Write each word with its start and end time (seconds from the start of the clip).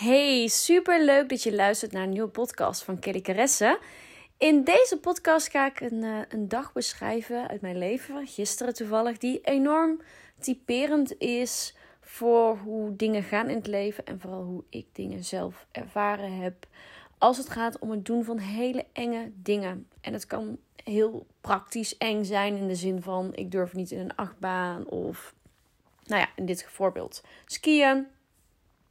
Hey, 0.00 0.46
super 0.46 1.04
leuk 1.04 1.28
dat 1.28 1.42
je 1.42 1.54
luistert 1.54 1.92
naar 1.92 2.02
een 2.02 2.10
nieuwe 2.10 2.28
podcast 2.28 2.82
van 2.82 2.98
Kelly 2.98 3.20
Caresse. 3.20 3.78
In 4.38 4.64
deze 4.64 4.98
podcast 5.00 5.48
ga 5.48 5.66
ik 5.66 5.80
een, 5.80 6.02
uh, 6.02 6.18
een 6.28 6.48
dag 6.48 6.72
beschrijven 6.72 7.48
uit 7.48 7.60
mijn 7.60 7.78
leven, 7.78 8.26
gisteren 8.26 8.74
toevallig, 8.74 9.18
die 9.18 9.40
enorm 9.40 10.00
typerend 10.38 11.18
is 11.18 11.74
voor 12.00 12.56
hoe 12.56 12.96
dingen 12.96 13.22
gaan 13.22 13.48
in 13.48 13.56
het 13.56 13.66
leven 13.66 14.06
en 14.06 14.20
vooral 14.20 14.42
hoe 14.42 14.64
ik 14.68 14.86
dingen 14.92 15.24
zelf 15.24 15.66
ervaren 15.72 16.40
heb 16.40 16.66
als 17.18 17.36
het 17.36 17.48
gaat 17.48 17.78
om 17.78 17.90
het 17.90 18.04
doen 18.04 18.24
van 18.24 18.38
hele 18.38 18.86
enge 18.92 19.30
dingen. 19.34 19.88
En 20.00 20.12
het 20.12 20.26
kan 20.26 20.58
heel 20.84 21.26
praktisch 21.40 21.98
eng 21.98 22.24
zijn 22.24 22.56
in 22.56 22.68
de 22.68 22.74
zin 22.74 23.02
van 23.02 23.30
ik 23.34 23.50
durf 23.50 23.74
niet 23.74 23.90
in 23.90 23.98
een 23.98 24.16
achtbaan 24.16 24.86
of 24.86 25.34
nou 26.06 26.20
ja, 26.20 26.28
in 26.36 26.46
dit 26.46 26.64
voorbeeld 26.68 27.22
skiën. 27.46 28.06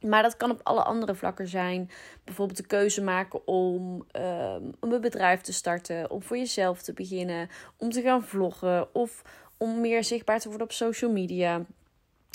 Maar 0.00 0.22
dat 0.22 0.36
kan 0.36 0.50
op 0.50 0.60
alle 0.62 0.82
andere 0.82 1.14
vlakken 1.14 1.48
zijn. 1.48 1.90
Bijvoorbeeld 2.24 2.58
de 2.58 2.66
keuze 2.66 3.02
maken 3.02 3.46
om, 3.46 4.06
um, 4.16 4.72
om 4.80 4.92
een 4.92 5.00
bedrijf 5.00 5.40
te 5.40 5.52
starten, 5.52 6.10
om 6.10 6.22
voor 6.22 6.36
jezelf 6.36 6.82
te 6.82 6.92
beginnen, 6.92 7.48
om 7.76 7.90
te 7.90 8.02
gaan 8.02 8.22
vloggen 8.22 8.94
of 8.94 9.22
om 9.56 9.80
meer 9.80 10.04
zichtbaar 10.04 10.40
te 10.40 10.48
worden 10.48 10.66
op 10.66 10.72
social 10.72 11.10
media. 11.12 11.64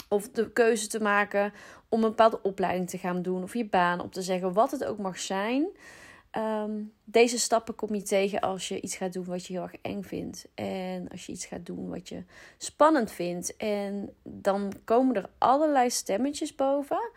Of 0.10 0.30
de 0.30 0.52
keuze 0.52 0.88
te 0.88 1.02
maken 1.02 1.54
om 1.90 2.04
een 2.04 2.10
bepaalde 2.10 2.42
opleiding 2.42 2.90
te 2.90 2.98
gaan 2.98 3.22
doen 3.22 3.44
of 3.44 3.54
je 3.54 3.66
baan 3.66 4.02
op 4.02 4.14
te 4.14 4.22
zeggen, 4.22 4.54
wat 4.54 4.72
het 4.72 4.86
ook 4.86 4.98
mag 4.98 5.20
zijn. 5.20 5.68
Ehm, 6.32 6.72
deze 7.04 7.40
stappen 7.40 7.76
kom 7.76 7.96
je 7.96 8.02
tegen 8.02 8.40
als 8.40 8.68
je 8.68 8.82
iets 8.82 8.96
gaat 8.96 9.14
doen 9.14 9.26
wat 9.26 9.46
je 9.46 9.54
heel 9.54 9.62
erg 9.62 9.76
eng 9.82 10.02
vindt. 10.02 10.48
En 10.56 11.08
als 11.08 11.26
je 11.26 11.32
iets 11.32 11.46
gaat 11.46 11.66
doen 11.66 11.90
wat 11.90 12.10
je 12.10 12.24
spannend 12.58 13.12
vindt. 13.12 13.58
En 13.58 14.16
dan 14.24 14.74
komen 14.84 15.16
er 15.16 15.30
allerlei 15.38 15.90
stemmetjes 15.90 16.56
boven 16.56 17.12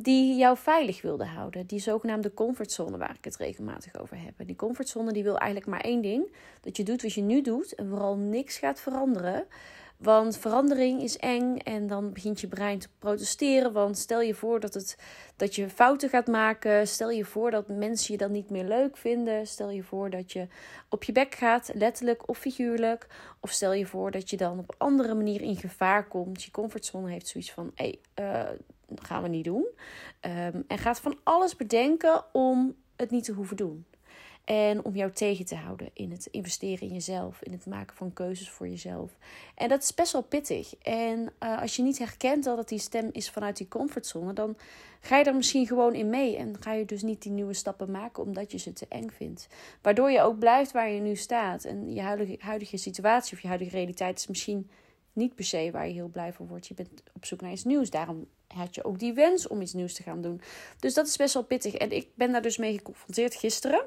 die 0.00 0.36
jou 0.36 0.56
veilig 0.56 1.02
wilden 1.02 1.26
houden. 1.26 1.66
Die 1.66 1.80
zogenaamde 1.80 2.34
comfortzone 2.34 2.96
waar 2.96 3.14
ik 3.14 3.24
het 3.24 3.36
regelmatig 3.36 4.00
over 4.00 4.16
heb. 4.22 4.46
die 4.46 4.56
comfortzone 4.56 5.12
die 5.12 5.22
wil 5.22 5.38
eigenlijk 5.38 5.70
maar 5.70 5.80
één 5.80 6.02
ding. 6.02 6.32
Dat 6.60 6.76
je 6.76 6.82
doet 6.82 7.02
wat 7.02 7.12
je 7.12 7.20
nu 7.20 7.42
doet 7.42 7.74
en 7.74 7.88
vooral 7.88 8.16
niks 8.16 8.58
gaat 8.58 8.80
veranderen. 8.80 9.46
Want 9.96 10.36
verandering 10.36 11.02
is 11.02 11.16
eng 11.16 11.56
en 11.56 11.86
dan 11.86 12.12
begint 12.12 12.40
je 12.40 12.46
brein 12.46 12.78
te 12.78 12.88
protesteren. 12.98 13.72
Want 13.72 13.98
stel 13.98 14.20
je 14.20 14.34
voor 14.34 14.60
dat, 14.60 14.74
het, 14.74 14.98
dat 15.36 15.54
je 15.54 15.68
fouten 15.68 16.08
gaat 16.08 16.26
maken. 16.26 16.88
Stel 16.88 17.10
je 17.10 17.24
voor 17.24 17.50
dat 17.50 17.68
mensen 17.68 18.12
je 18.12 18.18
dan 18.18 18.32
niet 18.32 18.50
meer 18.50 18.64
leuk 18.64 18.96
vinden. 18.96 19.46
Stel 19.46 19.70
je 19.70 19.82
voor 19.82 20.10
dat 20.10 20.32
je 20.32 20.46
op 20.88 21.04
je 21.04 21.12
bek 21.12 21.34
gaat, 21.34 21.70
letterlijk 21.74 22.28
of 22.28 22.38
figuurlijk. 22.38 23.06
Of 23.40 23.50
stel 23.50 23.72
je 23.72 23.86
voor 23.86 24.10
dat 24.10 24.30
je 24.30 24.36
dan 24.36 24.58
op 24.58 24.70
een 24.70 24.78
andere 24.78 25.14
manier 25.14 25.40
in 25.40 25.56
gevaar 25.56 26.08
komt. 26.08 26.42
Je 26.42 26.50
comfortzone 26.50 27.10
heeft 27.10 27.28
zoiets 27.28 27.52
van: 27.52 27.70
hé, 27.74 27.98
hey, 28.14 28.44
uh, 28.44 28.58
gaan 28.94 29.22
we 29.22 29.28
niet 29.28 29.44
doen. 29.44 29.66
Um, 30.20 30.64
en 30.66 30.78
gaat 30.78 31.00
van 31.00 31.18
alles 31.22 31.56
bedenken 31.56 32.24
om 32.32 32.74
het 32.96 33.10
niet 33.10 33.24
te 33.24 33.32
hoeven 33.32 33.56
doen. 33.56 33.86
En 34.48 34.84
om 34.84 34.94
jou 34.94 35.12
tegen 35.12 35.44
te 35.44 35.54
houden 35.54 35.90
in 35.92 36.10
het 36.10 36.26
investeren 36.26 36.88
in 36.88 36.94
jezelf, 36.94 37.42
in 37.42 37.52
het 37.52 37.66
maken 37.66 37.96
van 37.96 38.12
keuzes 38.12 38.50
voor 38.50 38.68
jezelf. 38.68 39.10
En 39.54 39.68
dat 39.68 39.82
is 39.82 39.94
best 39.94 40.12
wel 40.12 40.22
pittig. 40.22 40.74
En 40.82 41.32
uh, 41.42 41.60
als 41.60 41.76
je 41.76 41.82
niet 41.82 41.98
herkent 41.98 42.44
dat 42.44 42.58
het 42.58 42.68
die 42.68 42.78
stem 42.78 43.08
is 43.12 43.30
vanuit 43.30 43.56
die 43.56 43.68
comfortzone, 43.68 44.32
dan 44.32 44.56
ga 45.00 45.18
je 45.18 45.24
er 45.24 45.34
misschien 45.34 45.66
gewoon 45.66 45.94
in 45.94 46.10
mee. 46.10 46.36
En 46.36 46.56
ga 46.60 46.72
je 46.72 46.84
dus 46.84 47.02
niet 47.02 47.22
die 47.22 47.32
nieuwe 47.32 47.54
stappen 47.54 47.90
maken 47.90 48.22
omdat 48.22 48.52
je 48.52 48.58
ze 48.58 48.72
te 48.72 48.86
eng 48.88 49.10
vindt. 49.10 49.48
Waardoor 49.82 50.10
je 50.10 50.20
ook 50.20 50.38
blijft 50.38 50.72
waar 50.72 50.90
je 50.90 51.00
nu 51.00 51.16
staat. 51.16 51.64
En 51.64 51.94
je 51.94 52.00
huidige, 52.00 52.36
huidige 52.38 52.76
situatie 52.76 53.36
of 53.36 53.42
je 53.42 53.48
huidige 53.48 53.76
realiteit 53.76 54.18
is 54.18 54.26
misschien 54.26 54.70
niet 55.12 55.34
per 55.34 55.44
se 55.44 55.70
waar 55.72 55.86
je 55.86 55.92
heel 55.92 56.08
blij 56.08 56.32
van 56.32 56.46
wordt. 56.46 56.66
Je 56.66 56.74
bent 56.74 56.90
op 57.12 57.24
zoek 57.24 57.40
naar 57.40 57.52
iets 57.52 57.64
nieuws. 57.64 57.90
Daarom 57.90 58.26
had 58.46 58.74
je 58.74 58.84
ook 58.84 58.98
die 58.98 59.12
wens 59.12 59.46
om 59.46 59.60
iets 59.60 59.72
nieuws 59.72 59.94
te 59.94 60.02
gaan 60.02 60.22
doen. 60.22 60.40
Dus 60.78 60.94
dat 60.94 61.06
is 61.06 61.16
best 61.16 61.34
wel 61.34 61.44
pittig. 61.44 61.74
En 61.74 61.90
ik 61.90 62.08
ben 62.14 62.32
daar 62.32 62.42
dus 62.42 62.56
mee 62.56 62.76
geconfronteerd 62.76 63.34
gisteren. 63.34 63.84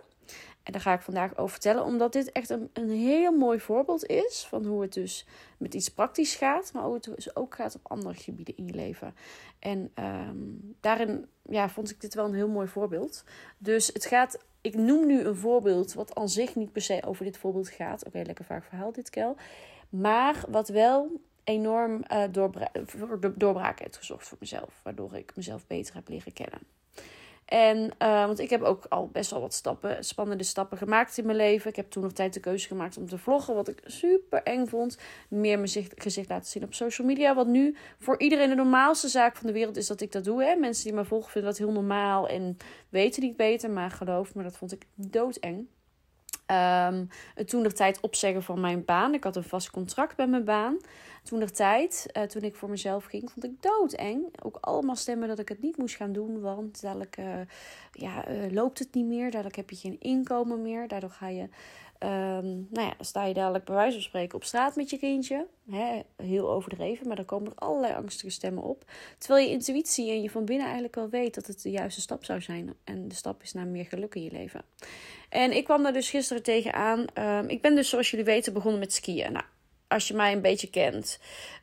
En 0.64 0.72
daar 0.72 0.82
ga 0.82 0.94
ik 0.94 1.02
vandaag 1.02 1.38
over 1.38 1.52
vertellen, 1.52 1.84
omdat 1.84 2.14
dit 2.14 2.32
echt 2.32 2.50
een, 2.50 2.70
een 2.74 2.90
heel 2.90 3.32
mooi 3.32 3.60
voorbeeld 3.60 4.06
is 4.06 4.46
van 4.50 4.66
hoe 4.66 4.82
het 4.82 4.94
dus 4.94 5.26
met 5.58 5.74
iets 5.74 5.90
praktisch 5.90 6.36
gaat, 6.36 6.74
maar 6.74 6.84
hoe 6.84 7.00
dus 7.00 7.36
ook 7.36 7.56
gaat 7.56 7.76
op 7.76 7.92
andere 7.92 8.16
gebieden 8.16 8.58
in 8.58 8.66
je 8.66 8.74
leven. 8.74 9.16
En 9.60 9.92
um, 10.00 10.76
daarin 10.80 11.26
ja, 11.50 11.70
vond 11.70 11.90
ik 11.90 12.02
dit 12.02 12.14
wel 12.14 12.26
een 12.26 12.34
heel 12.34 12.48
mooi 12.48 12.68
voorbeeld. 12.68 13.24
Dus 13.58 13.88
het 13.88 14.06
gaat, 14.06 14.38
ik 14.62 14.76
noem 14.76 15.06
nu 15.06 15.22
een 15.22 15.36
voorbeeld 15.36 15.94
wat 15.94 16.16
aan 16.16 16.30
zich 16.30 16.56
niet 16.56 16.72
per 16.72 16.82
se 16.82 17.02
over 17.06 17.26
dit 17.26 17.38
voorbeeld 17.38 17.70
gaat. 17.70 18.06
Oké, 18.06 18.22
lekker 18.22 18.46
vaak 18.46 18.64
verhaal 18.64 18.92
dit, 18.92 19.10
Kel. 19.10 19.36
Maar 19.92 20.44
wat 20.50 20.70
wel 20.70 21.22
enorm 21.44 22.04
uh, 22.12 22.24
doorbraak 23.36 23.80
heeft 23.80 23.98
gezorgd 23.98 24.28
voor 24.28 24.38
mezelf. 24.40 24.80
Waardoor 24.84 25.16
ik 25.16 25.36
mezelf 25.36 25.68
beter 25.68 25.96
heb 25.96 26.08
leren 26.10 26.34
kennen. 26.34 26.60
En, 27.46 27.92
uh, 28.00 28.26
want 28.26 28.40
ik 28.40 28.50
heb 28.50 28.62
ook 28.62 28.86
al 28.90 29.08
best 29.08 29.32
wel 29.32 29.42
wat 29.42 29.54
stappen, 29.54 30.04
spannende 30.04 30.44
stappen 30.44 30.78
gemaakt 30.78 31.18
in 31.18 31.26
mijn 31.26 31.38
leven. 31.38 31.70
Ik 31.70 31.76
heb 31.76 31.90
toen 31.90 32.04
nog 32.04 32.12
tijd 32.12 32.34
de 32.34 32.40
keuze 32.40 32.68
gemaakt 32.68 32.98
om 32.98 33.08
te 33.08 33.18
vloggen, 33.18 33.56
wat 33.56 33.68
ik 33.68 33.82
super 33.86 34.44
eng 34.44 34.66
vond. 34.66 34.98
Meer 35.30 35.56
mijn 35.56 35.68
gezicht, 35.68 35.94
gezicht 36.02 36.30
laten 36.30 36.50
zien 36.50 36.64
op 36.64 36.74
social 36.74 37.08
media. 37.08 37.36
Wat 37.36 37.48
nu 37.48 37.76
voor 38.00 38.20
iedereen 38.20 38.50
de 38.50 38.56
normaalste 38.56 39.08
zaak 39.08 39.36
van 39.36 39.48
de 39.48 39.54
wereld 39.54 39.78
is 39.78 39.88
dat 39.88 40.02
ik 40.02 40.12
dat 40.12 40.24
doe. 40.24 40.44
Hè? 40.44 40.56
Mensen 40.56 40.84
die 40.84 40.94
me 40.94 41.06
volgen 41.06 41.32
vinden 41.32 41.50
dat 41.50 41.60
heel 41.60 41.72
normaal 41.72 42.28
en 42.28 42.58
weten 42.90 43.24
niet 43.24 43.38
beter. 43.38 43.70
Maar 43.70 43.92
geloof 43.92 44.36
me, 44.36 44.44
dat 44.44 44.58
vond 44.58 44.72
ik 44.72 44.86
doodeng. 44.96 45.68
Um, 46.52 47.08
toen 47.46 47.64
de 47.64 47.72
tijd 47.72 48.00
opzeggen 48.00 48.44
van 48.44 48.60
mijn 48.60 48.86
baan. 48.86 49.14
Ik 49.14 49.24
had 49.24 49.36
een 49.36 49.44
vast 49.44 49.70
contract 49.70 50.16
bij 50.16 50.28
mijn 50.28 50.44
baan. 50.44 50.78
Toen 51.24 51.40
de 51.40 51.52
tijd, 51.52 52.06
uh, 52.18 52.24
toen 52.24 52.42
ik 52.42 52.56
voor 52.56 52.70
mezelf 52.70 53.06
ging, 53.06 53.32
vond 53.32 53.46
ik 53.46 53.62
doodeng. 53.62 54.44
Ook 54.44 54.58
allemaal 54.62 54.96
stemmen 54.96 55.28
dat 55.28 55.40
ik 55.40 55.50
het 55.50 55.62
niet 55.62 55.78
moest 55.78 55.96
gaan 55.96 56.12
doen. 56.12 56.42
Want 56.42 56.82
dadelijk 56.82 57.18
uh, 57.18 57.26
ja, 57.92 58.30
uh, 58.30 58.52
loopt 58.52 58.80
het 58.80 58.94
niet 58.94 59.06
meer. 59.06 59.32
Dadelijk 59.32 59.56
heb 59.56 59.70
je 59.70 59.76
geen 59.76 60.00
inkomen 60.00 60.62
meer. 60.62 60.88
Daardoor 60.88 61.10
ga 61.10 61.28
je, 61.28 61.50
um, 62.04 62.68
nou 62.70 62.88
ja, 62.88 62.94
sta 63.00 63.26
je 63.26 63.34
dadelijk 63.34 63.66
bij 63.66 63.76
wijze 63.76 63.94
van 63.94 64.02
spreken 64.02 64.36
op 64.36 64.44
straat 64.44 64.76
met 64.76 64.90
je 64.90 64.98
kindje. 64.98 65.48
Heel 66.16 66.52
overdreven, 66.52 67.08
maar 67.08 67.16
dan 67.16 67.26
komen 67.26 67.52
er 67.52 67.58
allerlei 67.58 67.94
angstige 67.94 68.32
stemmen 68.32 68.64
op. 68.64 68.86
Terwijl 69.18 69.46
je 69.48 69.54
intuïtie 69.54 70.12
en 70.12 70.22
je 70.22 70.30
van 70.30 70.46
binnen 70.46 70.66
eigenlijk 70.66 70.96
wel 70.96 71.10
weet 71.10 71.36
dat 71.36 71.48
het 71.48 71.62
de 71.62 71.72
juiste 71.72 72.02
stap 72.02 72.26
zou 72.26 72.42
zijn. 72.42 72.74
En 72.84 73.08
de 73.08 73.16
stap 73.16 73.42
is 73.42 73.54
naar 73.54 73.68
meer 73.68 73.86
geluk 73.86 74.16
in 74.16 74.24
je 74.24 74.32
leven. 74.32 74.62
En 75.30 75.56
ik 75.56 75.64
kwam 75.64 75.84
daar 75.84 75.94
dus 75.94 76.10
gisteren 76.10 76.44
tegenaan. 76.44 77.06
Um, 77.14 77.50
ik 77.50 77.62
ben 77.62 77.76
dus, 77.76 77.90
zoals 77.90 78.10
jullie 78.12 78.26
weten, 78.26 78.54
begonnen 78.54 78.80
met 78.80 78.94
skiën. 78.94 79.32
Nou, 79.32 79.46
als 79.88 80.08
je 80.08 80.14
mij 80.14 80.34
een 80.34 80.42
beetje 80.42 80.70
kent. 80.70 81.20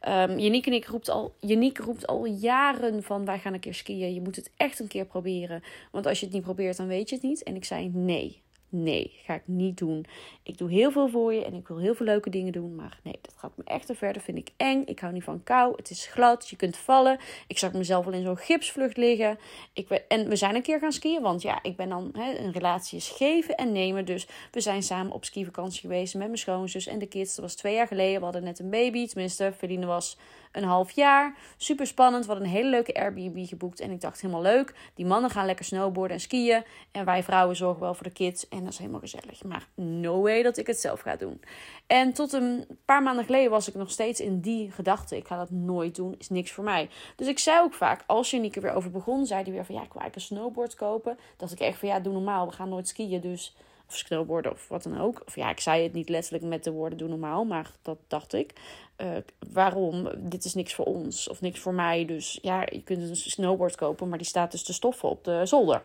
Um, 0.09 0.39
en 0.39 0.73
ik 0.73 0.87
roept 0.87 1.09
al, 1.09 1.35
Yannick 1.41 1.79
roept 1.79 2.07
al 2.07 2.25
jaren 2.25 3.03
van 3.03 3.25
wij 3.25 3.39
gaan 3.39 3.53
een 3.53 3.61
keer 3.61 3.75
skiën. 3.75 4.15
Je 4.15 4.21
moet 4.21 4.37
het 4.37 4.51
echt 4.57 4.79
een 4.79 4.89
keer 4.89 5.07
proberen. 5.07 5.63
Want 5.93 6.07
als 6.07 6.21
je 6.21 6.25
het 6.25 6.35
niet 6.35 6.45
probeert, 6.45 6.77
dan 6.77 6.87
weet 6.87 7.09
je 7.09 7.15
het 7.15 7.25
niet. 7.25 7.43
En 7.43 7.55
ik 7.55 7.65
zei 7.65 7.91
nee. 7.95 8.43
Nee, 8.71 9.13
ga 9.25 9.35
ik 9.35 9.43
niet 9.45 9.79
doen. 9.79 10.05
Ik 10.43 10.59
doe 10.59 10.71
heel 10.71 10.91
veel 10.91 11.09
voor 11.09 11.35
je 11.35 11.45
en 11.45 11.55
ik 11.55 11.69
wil 11.69 11.79
heel 11.79 11.95
veel 11.95 12.07
leuke 12.07 12.31
dingen 12.31 12.53
doen. 12.53 12.75
Maar 12.75 13.01
nee, 13.03 13.19
dat 13.23 13.35
gaat 13.37 13.57
me 13.57 13.65
echt 13.65 13.87
te 13.87 13.95
ver. 13.95 14.13
Dat 14.13 14.23
vind 14.23 14.39
ik 14.39 14.51
eng. 14.57 14.83
Ik 14.85 14.99
hou 14.99 15.13
niet 15.13 15.25
van 15.25 15.43
kou. 15.43 15.77
Het 15.77 15.91
is 15.91 16.07
glad. 16.07 16.49
Je 16.49 16.57
kunt 16.57 16.77
vallen. 16.77 17.19
Ik 17.47 17.59
zag 17.59 17.73
mezelf 17.73 18.07
al 18.07 18.13
in 18.13 18.23
zo'n 18.23 18.37
gipsvlucht 18.37 18.97
liggen. 18.97 19.39
Ik, 19.73 19.91
en 19.91 20.29
we 20.29 20.37
zijn 20.37 20.55
een 20.55 20.63
keer 20.63 20.79
gaan 20.79 20.93
skiën. 20.93 21.23
Want 21.23 21.43
ja, 21.43 21.63
ik 21.63 21.77
ben 21.77 21.89
dan... 21.89 22.11
Een 22.15 22.53
relatie 22.53 22.99
is 22.99 23.09
geven 23.09 23.57
en 23.57 23.73
nemen. 23.73 24.05
Dus 24.05 24.29
we 24.51 24.61
zijn 24.61 24.83
samen 24.83 25.13
op 25.13 25.25
skivakantie 25.25 25.81
geweest 25.81 26.15
met 26.15 26.27
mijn 26.27 26.39
schoonzus 26.39 26.87
en 26.87 26.99
de 26.99 27.07
kids. 27.07 27.35
Dat 27.35 27.45
was 27.45 27.55
twee 27.55 27.75
jaar 27.75 27.87
geleden. 27.87 28.19
We 28.19 28.25
hadden 28.25 28.45
net 28.45 28.59
een 28.59 28.71
baby. 28.71 29.07
Tenminste, 29.07 29.53
Feline 29.57 29.87
was 29.87 30.19
een 30.53 30.65
half 30.65 30.91
jaar. 30.91 31.37
Super 31.57 31.87
spannend. 31.87 32.25
We 32.25 32.31
hadden 32.31 32.49
een 32.49 32.55
hele 32.55 32.69
leuke 32.69 32.95
Airbnb 32.95 33.47
geboekt. 33.47 33.81
En 33.81 33.91
ik 33.91 34.01
dacht 34.01 34.21
helemaal 34.21 34.43
leuk. 34.43 34.75
Die 34.95 35.07
mannen 35.07 35.31
gaan 35.31 35.47
lekker 35.47 35.65
snowboarden 35.65 36.17
en 36.17 36.23
skiën. 36.23 36.65
En 36.91 37.05
wij 37.05 37.23
vrouwen 37.23 37.57
zorgen 37.57 37.81
wel 37.81 37.95
voor 37.95 38.07
de 38.07 38.13
kids. 38.13 38.49
En 38.49 38.65
dat 38.65 38.73
is 38.73 38.79
helemaal 38.79 39.01
gezellig. 39.01 39.45
Maar 39.45 39.69
no 39.75 40.21
way 40.21 40.43
dat 40.43 40.57
ik 40.57 40.67
het 40.67 40.81
zelf 40.81 41.01
ga 41.01 41.17
doen. 41.17 41.41
En 41.87 42.13
tot 42.13 42.33
een 42.33 42.67
paar 42.85 43.03
maanden 43.03 43.25
geleden 43.25 43.51
was 43.51 43.69
ik 43.69 43.75
nog 43.75 43.91
steeds 43.91 44.21
in 44.21 44.41
die 44.41 44.71
gedachte. 44.71 45.17
Ik 45.17 45.27
ga 45.27 45.37
dat 45.37 45.51
nooit 45.51 45.95
doen. 45.95 46.15
Is 46.19 46.29
niks 46.29 46.51
voor 46.51 46.65
mij. 46.65 46.89
Dus 47.17 47.27
ik 47.27 47.39
zei 47.39 47.61
ook 47.61 47.75
vaak. 47.75 48.03
Als 48.07 48.33
er 48.33 48.61
weer 48.61 48.73
over 48.73 48.91
begon. 48.91 49.27
Zei 49.27 49.43
hij 49.43 49.53
weer 49.53 49.65
van 49.65 49.75
ja 49.75 49.83
ik 49.83 49.93
wil 49.93 50.03
eigenlijk 50.03 50.15
een 50.31 50.37
snowboard 50.37 50.75
kopen. 50.75 51.19
Dat 51.37 51.53
ik 51.53 51.61
echt 51.61 51.79
van 51.79 51.89
ja 51.89 52.01
doe 52.01 52.13
normaal. 52.13 52.47
We 52.47 52.53
gaan 52.53 52.69
nooit 52.69 52.89
skiën. 52.89 53.21
Dus 53.21 53.57
of 53.89 53.97
snowboarden 53.97 54.53
of 54.53 54.69
wat 54.69 54.83
dan 54.83 55.01
ook. 55.01 55.23
Of 55.27 55.37
ja, 55.37 55.51
ik 55.51 55.61
zei 55.61 55.83
het 55.83 55.93
niet 55.93 56.09
letterlijk 56.09 56.45
met 56.45 56.65
de 56.65 56.71
woorden 56.71 56.99
doe 56.99 57.09
normaal, 57.09 57.45
maar 57.45 57.73
dat 57.83 57.99
dacht 58.07 58.33
ik. 58.33 58.53
Uh, 58.97 59.17
waarom? 59.53 60.09
Dit 60.17 60.45
is 60.45 60.55
niks 60.55 60.75
voor 60.75 60.85
ons 60.85 61.29
of 61.29 61.41
niks 61.41 61.61
voor 61.61 61.75
mij. 61.75 62.05
Dus 62.05 62.39
ja, 62.43 62.61
je 62.61 62.83
kunt 62.83 63.03
een 63.03 63.17
snowboard 63.17 63.75
kopen, 63.77 64.09
maar 64.09 64.19
die 64.19 64.27
staat 64.27 64.51
dus 64.51 64.63
te 64.63 64.73
stoffen 64.73 65.09
op 65.09 65.25
de 65.25 65.47
zolder. 65.47 65.83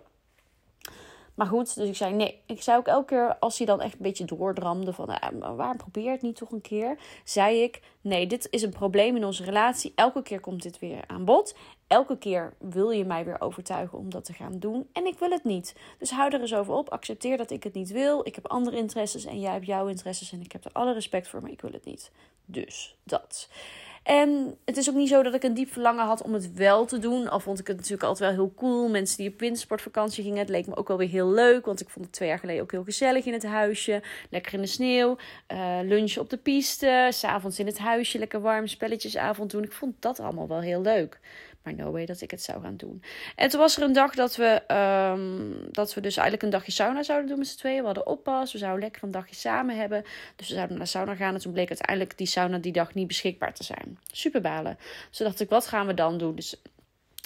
Maar 1.35 1.47
goed, 1.47 1.75
dus 1.75 1.87
ik 1.87 1.95
zei 1.95 2.13
nee. 2.13 2.41
Ik 2.45 2.61
zei 2.61 2.77
ook 2.77 2.87
elke 2.87 3.05
keer 3.05 3.37
als 3.39 3.57
hij 3.57 3.67
dan 3.67 3.81
echt 3.81 3.93
een 3.93 4.01
beetje 4.01 4.25
doordramde 4.25 4.93
van 4.93 5.09
uh, 5.09 5.55
waar 5.55 5.75
probeer 5.75 6.11
het 6.11 6.21
niet 6.21 6.35
toch 6.35 6.51
een 6.51 6.61
keer, 6.61 6.97
zei 7.23 7.61
ik 7.61 7.81
nee, 8.01 8.27
dit 8.27 8.47
is 8.49 8.61
een 8.61 8.69
probleem 8.69 9.15
in 9.15 9.25
onze 9.25 9.43
relatie. 9.43 9.91
Elke 9.95 10.21
keer 10.21 10.39
komt 10.39 10.61
dit 10.61 10.79
weer 10.79 11.03
aan 11.07 11.25
bod. 11.25 11.55
Elke 11.87 12.17
keer 12.17 12.53
wil 12.59 12.91
je 12.91 13.05
mij 13.05 13.25
weer 13.25 13.41
overtuigen 13.41 13.97
om 13.97 14.09
dat 14.09 14.25
te 14.25 14.33
gaan 14.33 14.59
doen 14.59 14.87
en 14.93 15.05
ik 15.05 15.19
wil 15.19 15.29
het 15.29 15.43
niet. 15.43 15.75
Dus 15.99 16.11
hou 16.11 16.33
er 16.33 16.41
eens 16.41 16.55
over 16.55 16.73
op. 16.73 16.89
Accepteer 16.89 17.37
dat 17.37 17.51
ik 17.51 17.63
het 17.63 17.73
niet 17.73 17.91
wil. 17.91 18.27
Ik 18.27 18.35
heb 18.35 18.47
andere 18.47 18.77
interesses 18.77 19.25
en 19.25 19.39
jij 19.39 19.51
hebt 19.51 19.65
jouw 19.65 19.87
interesses 19.87 20.31
en 20.31 20.41
ik 20.41 20.51
heb 20.51 20.65
er 20.65 20.71
alle 20.73 20.93
respect 20.93 21.27
voor, 21.27 21.41
maar 21.41 21.51
ik 21.51 21.61
wil 21.61 21.71
het 21.71 21.85
niet. 21.85 22.11
Dus 22.45 22.95
dat. 23.03 23.49
En 24.03 24.57
het 24.65 24.77
is 24.77 24.89
ook 24.89 24.95
niet 24.95 25.09
zo 25.09 25.23
dat 25.23 25.33
ik 25.33 25.43
een 25.43 25.53
diep 25.53 25.71
verlangen 25.71 26.05
had 26.05 26.21
om 26.21 26.33
het 26.33 26.53
wel 26.53 26.85
te 26.85 26.99
doen. 26.99 27.29
Al 27.29 27.39
vond 27.39 27.59
ik 27.59 27.67
het 27.67 27.75
natuurlijk 27.75 28.03
altijd 28.03 28.29
wel 28.29 28.39
heel 28.39 28.53
cool. 28.55 28.89
Mensen 28.89 29.17
die 29.17 29.29
op 29.29 29.39
wintersportvakantie 29.39 30.23
gingen. 30.23 30.37
Het 30.37 30.49
leek 30.49 30.67
me 30.67 30.75
ook 30.75 30.87
wel 30.87 30.97
weer 30.97 31.09
heel 31.09 31.29
leuk. 31.29 31.65
Want 31.65 31.81
ik 31.81 31.89
vond 31.89 32.05
het 32.05 32.13
twee 32.13 32.29
jaar 32.29 32.39
geleden 32.39 32.61
ook 32.61 32.71
heel 32.71 32.83
gezellig 32.83 33.25
in 33.25 33.33
het 33.33 33.45
huisje. 33.45 34.01
Lekker 34.29 34.53
in 34.53 34.61
de 34.61 34.67
sneeuw. 34.67 35.17
Uh, 35.53 35.77
lunchen 35.83 36.21
op 36.21 36.29
de 36.29 36.37
piste. 36.37 37.07
S'avonds 37.09 37.59
in 37.59 37.65
het 37.65 37.77
huisje. 37.77 38.19
Lekker 38.19 38.41
warm 38.41 38.67
spelletjesavond 38.67 39.51
doen. 39.51 39.63
Ik 39.63 39.71
vond 39.71 39.95
dat 39.99 40.19
allemaal 40.19 40.47
wel 40.47 40.61
heel 40.61 40.81
leuk. 40.81 41.19
Maar 41.63 41.73
no 41.75 41.91
way 41.91 42.05
dat 42.05 42.21
ik 42.21 42.31
het 42.31 42.43
zou 42.43 42.61
gaan 42.61 42.77
doen. 42.77 43.03
En 43.35 43.49
toen 43.49 43.59
was 43.59 43.77
er 43.77 43.83
een 43.83 43.93
dag 43.93 44.15
dat 44.15 44.35
we, 44.35 44.73
um, 45.15 45.67
dat 45.71 45.93
we 45.93 46.01
dus 46.01 46.15
eigenlijk 46.17 46.43
een 46.43 46.49
dagje 46.49 46.71
sauna 46.71 47.03
zouden 47.03 47.29
doen 47.29 47.37
met 47.37 47.47
z'n 47.47 47.57
tweeën. 47.57 47.79
We 47.79 47.85
hadden 47.85 48.07
oppas. 48.07 48.51
We 48.51 48.57
zouden 48.57 48.81
lekker 48.81 49.03
een 49.03 49.11
dagje 49.11 49.35
samen 49.35 49.77
hebben. 49.77 50.03
Dus 50.35 50.47
we 50.47 50.53
zouden 50.53 50.77
naar 50.77 50.87
sauna 50.87 51.15
gaan. 51.15 51.33
En 51.33 51.39
toen 51.39 51.53
bleek 51.53 51.69
uiteindelijk 51.69 52.17
die 52.17 52.27
sauna 52.27 52.57
die 52.57 52.71
dag 52.71 52.93
niet 52.93 53.07
beschikbaar 53.07 53.53
te 53.53 53.63
zijn. 53.63 53.99
Super 54.11 54.41
balen. 54.41 54.77
Dus 55.09 55.17
dacht 55.17 55.39
ik, 55.39 55.49
wat 55.49 55.67
gaan 55.67 55.87
we 55.87 55.93
dan 55.93 56.17
doen? 56.17 56.35
Dus 56.35 56.61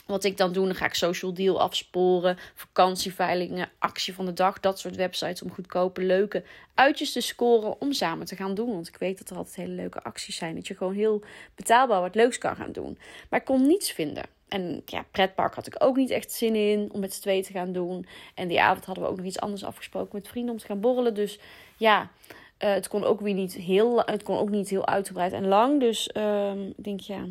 wat 0.08 0.24
ik 0.24 0.38
dan 0.38 0.54
doe, 0.54 0.66
dan 0.66 0.76
ga 0.76 0.86
ik 0.86 0.94
social 0.94 1.34
deal 1.34 1.62
afsporen, 1.62 2.38
vakantieveilingen, 2.56 3.70
actie 3.80 4.14
van 4.14 4.26
de 4.26 4.34
dag, 4.34 4.60
dat 4.60 4.80
soort 4.80 4.96
websites 4.96 5.42
om 5.42 5.52
goedkope, 5.52 6.02
leuke 6.02 6.44
uitjes 6.74 7.12
te 7.12 7.22
scoren 7.22 7.82
om 7.82 7.94
samen 7.94 8.26
te 8.26 8.36
gaan 8.36 8.56
doen. 8.56 8.72
Want 8.72 8.88
ik 8.88 8.98
weet 8.98 9.18
dat 9.18 9.30
er 9.30 9.38
altijd 9.38 9.56
hele 9.56 9.74
leuke 9.74 10.04
acties 10.04 10.36
zijn, 10.36 10.56
dat 10.56 10.68
je 10.68 10.76
gewoon 10.76 10.94
heel 10.94 11.24
betaalbaar 11.56 12.02
wat 12.02 12.16
leuks 12.16 12.38
kan 12.38 12.56
gaan 12.56 12.72
doen. 12.72 12.98
Maar 13.30 13.40
ik 13.40 13.46
kon 13.46 13.68
niets 13.68 13.92
vinden. 13.92 14.24
En 14.48 14.82
ja, 14.86 15.06
pretpark 15.12 15.56
had 15.56 15.68
ik 15.68 15.76
ook 15.78 15.96
niet 15.96 16.10
echt 16.10 16.32
zin 16.32 16.56
in 16.56 16.90
om 16.92 17.00
met 17.00 17.14
z'n 17.14 17.22
tweeën 17.22 17.44
te 17.44 17.52
gaan 17.52 17.72
doen. 17.72 18.06
En 18.36 18.48
die 18.48 18.62
avond 18.62 18.86
hadden 18.86 19.04
we 19.04 19.10
ook 19.10 19.18
nog 19.18 19.26
iets 19.26 19.40
anders 19.40 19.64
afgesproken 19.64 20.10
met 20.16 20.28
vrienden 20.28 20.54
om 20.54 20.60
te 20.60 20.66
gaan 20.66 20.80
borrelen. 20.80 21.14
Dus 21.14 21.40
ja, 21.78 22.10
uh, 22.60 22.74
het, 22.74 22.88
kon 22.88 23.04
ook 23.04 23.22
weer 23.22 23.34
niet 23.34 23.54
heel, 23.54 24.02
het 24.06 24.24
kon 24.24 24.38
ook 24.38 24.50
niet 24.50 24.70
heel 24.70 24.88
uitgebreid 24.88 25.34
en 25.34 25.48
lang. 25.48 25.80
Dus 25.80 26.10
uh, 26.18 26.52
ik 26.78 26.84
denk, 26.84 27.00
ja. 27.00 27.26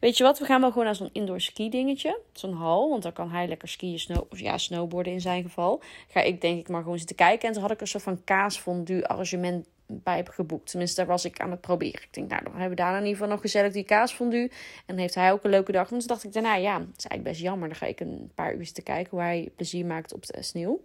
Weet 0.00 0.16
je 0.16 0.24
wat? 0.24 0.38
We 0.38 0.44
gaan 0.44 0.60
wel 0.60 0.70
gewoon 0.70 0.84
naar 0.84 0.94
zo'n 0.94 1.10
indoor 1.12 1.40
ski 1.40 1.70
dingetje. 1.70 2.20
Zo'n 2.32 2.52
hal. 2.52 2.88
Want 2.90 3.02
dan 3.02 3.12
kan 3.12 3.30
hij 3.30 3.48
lekker 3.48 3.68
skiën, 3.68 3.98
snow, 3.98 4.22
of 4.30 4.40
ja, 4.40 4.58
snowboarden 4.58 5.12
in 5.12 5.20
zijn 5.20 5.42
geval. 5.42 5.82
Ga 6.08 6.20
ik 6.20 6.40
denk 6.40 6.60
ik 6.60 6.68
maar 6.68 6.82
gewoon 6.82 6.98
zitten 6.98 7.16
kijken. 7.16 7.48
En 7.48 7.54
toen 7.54 7.62
had 7.62 7.70
ik 7.70 7.80
een 7.80 7.86
soort 7.86 8.02
van 8.02 8.24
kaasfondue 8.24 9.06
arrangement 9.06 9.66
bij 9.86 10.16
heb 10.16 10.28
geboekt. 10.28 10.70
Tenminste, 10.70 10.96
daar 10.96 11.06
was 11.06 11.24
ik 11.24 11.40
aan 11.40 11.50
het 11.50 11.60
proberen. 11.60 12.02
Ik 12.02 12.08
denk, 12.14 12.30
nou, 12.30 12.42
dan 12.42 12.52
hebben 12.52 12.70
we 12.70 12.76
daar 12.76 12.92
in 12.92 12.98
ieder 12.98 13.12
geval 13.12 13.28
nog 13.28 13.40
gezellig 13.40 13.72
die 13.72 13.84
kaasfondue. 13.84 14.50
En 14.86 14.98
heeft 14.98 15.14
hij 15.14 15.32
ook 15.32 15.44
een 15.44 15.50
leuke 15.50 15.72
dag. 15.72 15.90
En 15.90 15.98
toen 15.98 16.06
dacht 16.06 16.24
ik 16.24 16.32
daarna, 16.32 16.54
ja, 16.54 16.78
het 16.78 16.96
is 16.96 17.06
eigenlijk 17.06 17.22
best 17.22 17.40
jammer. 17.40 17.68
Dan 17.68 17.76
ga 17.76 17.86
ik 17.86 18.00
een 18.00 18.30
paar 18.34 18.54
uur 18.54 18.72
te 18.72 18.82
kijken 18.82 19.10
hoe 19.10 19.20
hij 19.20 19.50
plezier 19.56 19.86
maakt 19.86 20.12
op 20.12 20.26
de 20.26 20.42
sneeuw. 20.42 20.80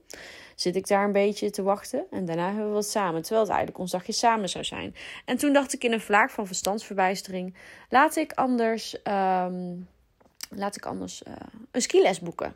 Zit 0.56 0.76
ik 0.76 0.88
daar 0.88 1.04
een 1.04 1.12
beetje 1.12 1.50
te 1.50 1.62
wachten. 1.62 2.06
En 2.12 2.26
daarna 2.26 2.46
hebben 2.46 2.68
we 2.68 2.74
wat 2.74 2.88
samen. 2.88 3.22
Terwijl 3.22 3.42
het 3.42 3.50
eigenlijk 3.50 3.80
ons 3.80 3.92
dagje 3.92 4.12
samen 4.12 4.50
zou 4.50 4.64
zijn. 4.64 4.96
En 5.26 5.38
toen 5.38 5.54
dacht 5.54 5.74
ik 5.74 5.84
in 5.84 5.92
een 5.92 6.02
vlaag 6.02 6.32
van 6.32 6.48
verstandsverbijstering. 6.48 7.56
Laat 7.90 8.16
ik 8.16 8.34
anders, 8.34 8.98
um, 9.04 9.88
laat 10.50 10.76
ik 10.76 10.86
anders 10.86 11.24
uh, 11.28 11.34
een 11.72 11.82
skiles 11.82 12.20
boeken. 12.20 12.56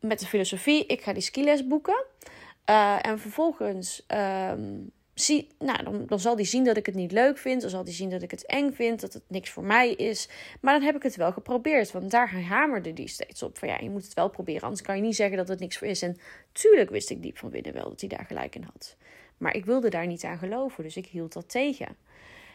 Met 0.00 0.20
de 0.20 0.26
filosofie, 0.26 0.86
ik 0.86 1.02
ga 1.02 1.12
die 1.12 1.22
skiles 1.22 1.66
boeken. 1.66 2.04
Uh, 2.70 3.06
en 3.06 3.18
vervolgens... 3.18 4.06
Um, 4.50 4.92
zie, 5.14 5.48
nou, 5.58 5.84
dan, 5.84 6.06
dan 6.06 6.20
zal 6.20 6.34
hij 6.34 6.44
zien 6.44 6.64
dat 6.64 6.76
ik 6.76 6.86
het 6.86 6.94
niet 6.94 7.12
leuk 7.12 7.38
vind. 7.38 7.60
Dan 7.60 7.70
zal 7.70 7.84
hij 7.84 7.92
zien 7.92 8.10
dat 8.10 8.22
ik 8.22 8.30
het 8.30 8.46
eng 8.46 8.72
vind, 8.72 9.00
dat 9.00 9.12
het 9.12 9.22
niks 9.28 9.50
voor 9.50 9.64
mij 9.64 9.90
is. 9.90 10.28
Maar 10.60 10.74
dan 10.74 10.82
heb 10.82 10.96
ik 10.96 11.02
het 11.02 11.16
wel 11.16 11.32
geprobeerd. 11.32 11.92
Want 11.92 12.10
daar 12.10 12.42
hamerde 12.42 12.92
die 12.92 13.08
steeds 13.08 13.42
op. 13.42 13.58
Van 13.58 13.68
ja, 13.68 13.78
je 13.80 13.90
moet 13.90 14.04
het 14.04 14.14
wel 14.14 14.28
proberen. 14.28 14.62
Anders 14.62 14.82
kan 14.82 14.96
je 14.96 15.02
niet 15.02 15.16
zeggen 15.16 15.36
dat 15.36 15.48
het 15.48 15.60
niks 15.60 15.78
voor 15.78 15.88
is. 15.88 16.02
En 16.02 16.16
tuurlijk 16.52 16.90
wist 16.90 17.10
ik 17.10 17.22
diep 17.22 17.38
van 17.38 17.50
binnen 17.50 17.72
wel 17.72 17.88
dat 17.88 18.00
hij 18.00 18.08
daar 18.08 18.24
gelijk 18.26 18.54
in 18.54 18.62
had. 18.72 18.96
Maar 19.38 19.54
ik 19.54 19.64
wilde 19.64 19.88
daar 19.88 20.06
niet 20.06 20.24
aan 20.24 20.38
geloven. 20.38 20.84
Dus 20.84 20.96
ik 20.96 21.06
hield 21.06 21.32
dat 21.32 21.48
tegen. 21.48 21.96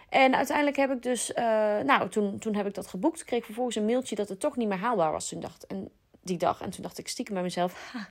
En 0.09 0.35
uiteindelijk 0.35 0.77
heb 0.77 0.91
ik 0.91 1.01
dus, 1.01 1.29
uh, 1.29 1.35
nou, 1.79 2.09
toen, 2.09 2.39
toen 2.39 2.56
heb 2.56 2.65
ik 2.65 2.73
dat 2.73 2.88
geboekt. 2.88 3.23
Kreeg 3.23 3.45
vervolgens 3.45 3.75
een 3.75 3.85
mailtje 3.85 4.15
dat 4.15 4.29
het 4.29 4.39
toch 4.39 4.56
niet 4.56 4.67
meer 4.67 4.77
haalbaar 4.77 5.11
was 5.11 5.29
dacht, 5.29 5.67
en 5.67 5.89
die 6.21 6.38
dag. 6.38 6.61
En 6.61 6.69
toen 6.69 6.83
dacht 6.83 6.97
ik 6.97 7.07
stiekem 7.07 7.33
bij 7.33 7.44
mezelf, 7.44 7.73
ha, 7.94 8.09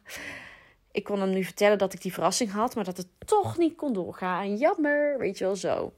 ik 0.93 1.05
kon 1.05 1.21
hem 1.21 1.31
nu 1.31 1.45
vertellen 1.45 1.79
dat 1.79 1.93
ik 1.93 2.03
die 2.03 2.13
verrassing 2.13 2.51
had, 2.51 2.75
maar 2.75 2.85
dat 2.85 2.97
het 2.97 3.09
toch 3.27 3.59
niet 3.59 3.77
kon 3.77 3.93
doorgaan. 3.93 4.57
Jammer, 4.57 5.19
weet 5.19 5.39
je 5.39 5.45
wel 5.45 5.57
zo. 5.57 5.93